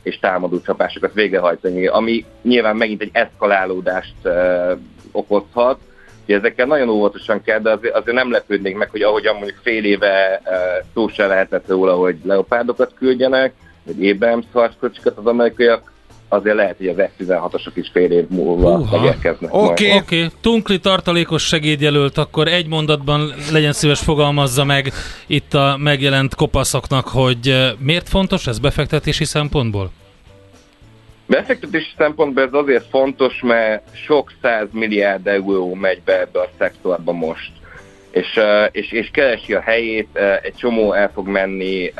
[0.02, 4.78] és támadó csapásokat végrehajtani, ami nyilván megint egy eszkalálódást uh,
[5.12, 5.78] okozhat.
[6.24, 9.84] Ugye ezekkel nagyon óvatosan kell, de azért, azért nem lepődnék meg, hogy ahogyan mondjuk fél
[9.84, 10.52] éve uh,
[10.94, 15.92] szó se lehetett róla, hogy leopárdokat küldjenek, vagy Abrams harckocsikat az amerikaiak
[16.32, 19.54] azért lehet, hogy az F-16-osok is fél év múlva megérkeznek.
[19.54, 19.98] Oké, okay.
[19.98, 20.28] okay.
[20.40, 24.92] Tunkli tartalékos segédjelölt, akkor egy mondatban legyen szíves fogalmazza meg
[25.26, 29.90] itt a megjelent kopaszoknak, hogy miért fontos ez befektetési szempontból?
[31.26, 37.12] Befektetési szempontból ez azért fontos, mert sok száz milliárd euró megy be ebbe a szektorba
[37.12, 37.52] most
[38.10, 38.40] és,
[38.70, 41.92] és, és keresi a helyét, egy csomó el fog menni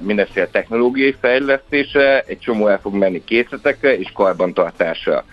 [0.00, 5.24] mindenféle technológiai fejlesztésre, egy csomó el fog menni készletekre és karbantartásra.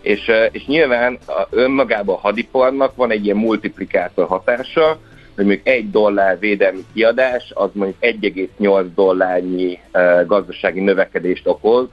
[0.00, 4.98] És, és nyilván a önmagában a hadiparnak van egy ilyen multiplikátor hatása,
[5.34, 9.78] hogy mondjuk egy dollár védelmi kiadás, az mondjuk 1,8 dollárnyi
[10.26, 11.88] gazdasági növekedést okoz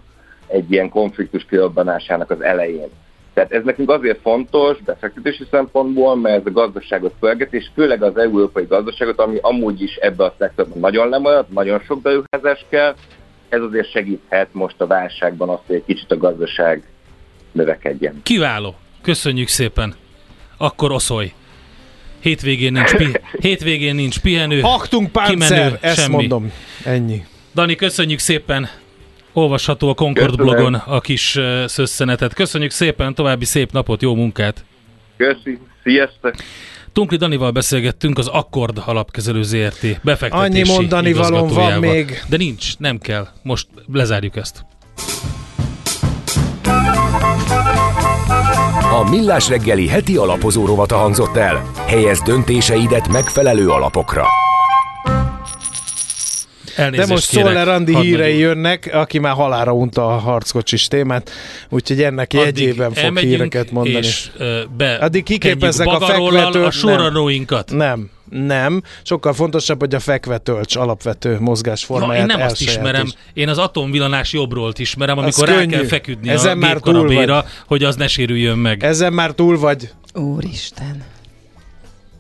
[0.48, 2.90] egy ilyen konfliktus kirobbanásának az elején.
[3.38, 8.18] Tehát ez nekünk azért fontos befektetési szempontból, mert ez a gazdaságot pörget, és főleg az
[8.18, 12.96] európai gazdaságot, ami amúgy is ebbe a szektorban nagyon lemaradt, nagyon sok beruházás kell,
[13.50, 16.84] ez azért segíthet most a válságban azt, hogy egy kicsit a gazdaság
[17.52, 18.20] növekedjen.
[18.24, 18.76] Kiváló!
[19.02, 19.96] Köszönjük szépen!
[20.58, 21.32] Akkor oszolj!
[22.20, 24.60] Hétvégén nincs, pi- hétvégén nincs pihenő.
[24.60, 26.16] Haktunk páncer, ezt semmi.
[26.16, 26.52] mondom.
[26.84, 27.26] Ennyi.
[27.54, 28.70] Dani, köszönjük szépen!
[29.38, 30.56] Olvasható a Concord Köszönöm.
[30.56, 32.34] blogon a kis szösszenetet.
[32.34, 34.66] Köszönjük szépen, további szép napot, jó munkát!
[35.18, 36.36] Köszi, sziasztok!
[36.94, 42.24] Tunkli Danival beszélgettünk az Akkord alapkezelő ZRT befektetési Annyi mondani való van még.
[42.30, 43.28] De nincs, nem kell.
[43.44, 44.66] Most lezárjuk ezt.
[48.94, 51.72] A Millás reggeli heti alapozó rovata hangzott el.
[51.86, 54.26] Helyez döntéseidet megfelelő alapokra.
[56.78, 61.32] Elnézést De most Szoller Andi hírei jönnek, aki már halára unta a harckocsis témát,
[61.70, 63.98] úgyhogy ennek Addig jegyében fog híreket mondani.
[63.98, 66.64] És, uh, be Addig kiképezzek a fekvető...
[66.64, 67.72] a sorolóinkat.
[67.72, 68.10] Nem.
[68.30, 73.14] Nem, sokkal fontosabb, hogy a fekve tölcs alapvető mozgásformáját no, Én nem azt ismerem, is.
[73.34, 77.96] én az atomvillanás jobbról ismerem, amikor rá kell feküdni Ezen a már túl hogy az
[77.96, 78.84] ne sérüljön meg.
[78.84, 79.90] Ezen már túl vagy.
[80.14, 81.04] Úristen.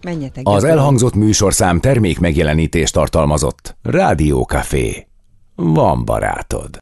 [0.07, 0.47] Menjetek.
[0.47, 0.79] Az gyakorolni.
[0.79, 3.77] elhangzott műsorszám termék megjelenítést tartalmazott.
[3.81, 5.07] Rádió Café.
[5.55, 6.69] Van barátod.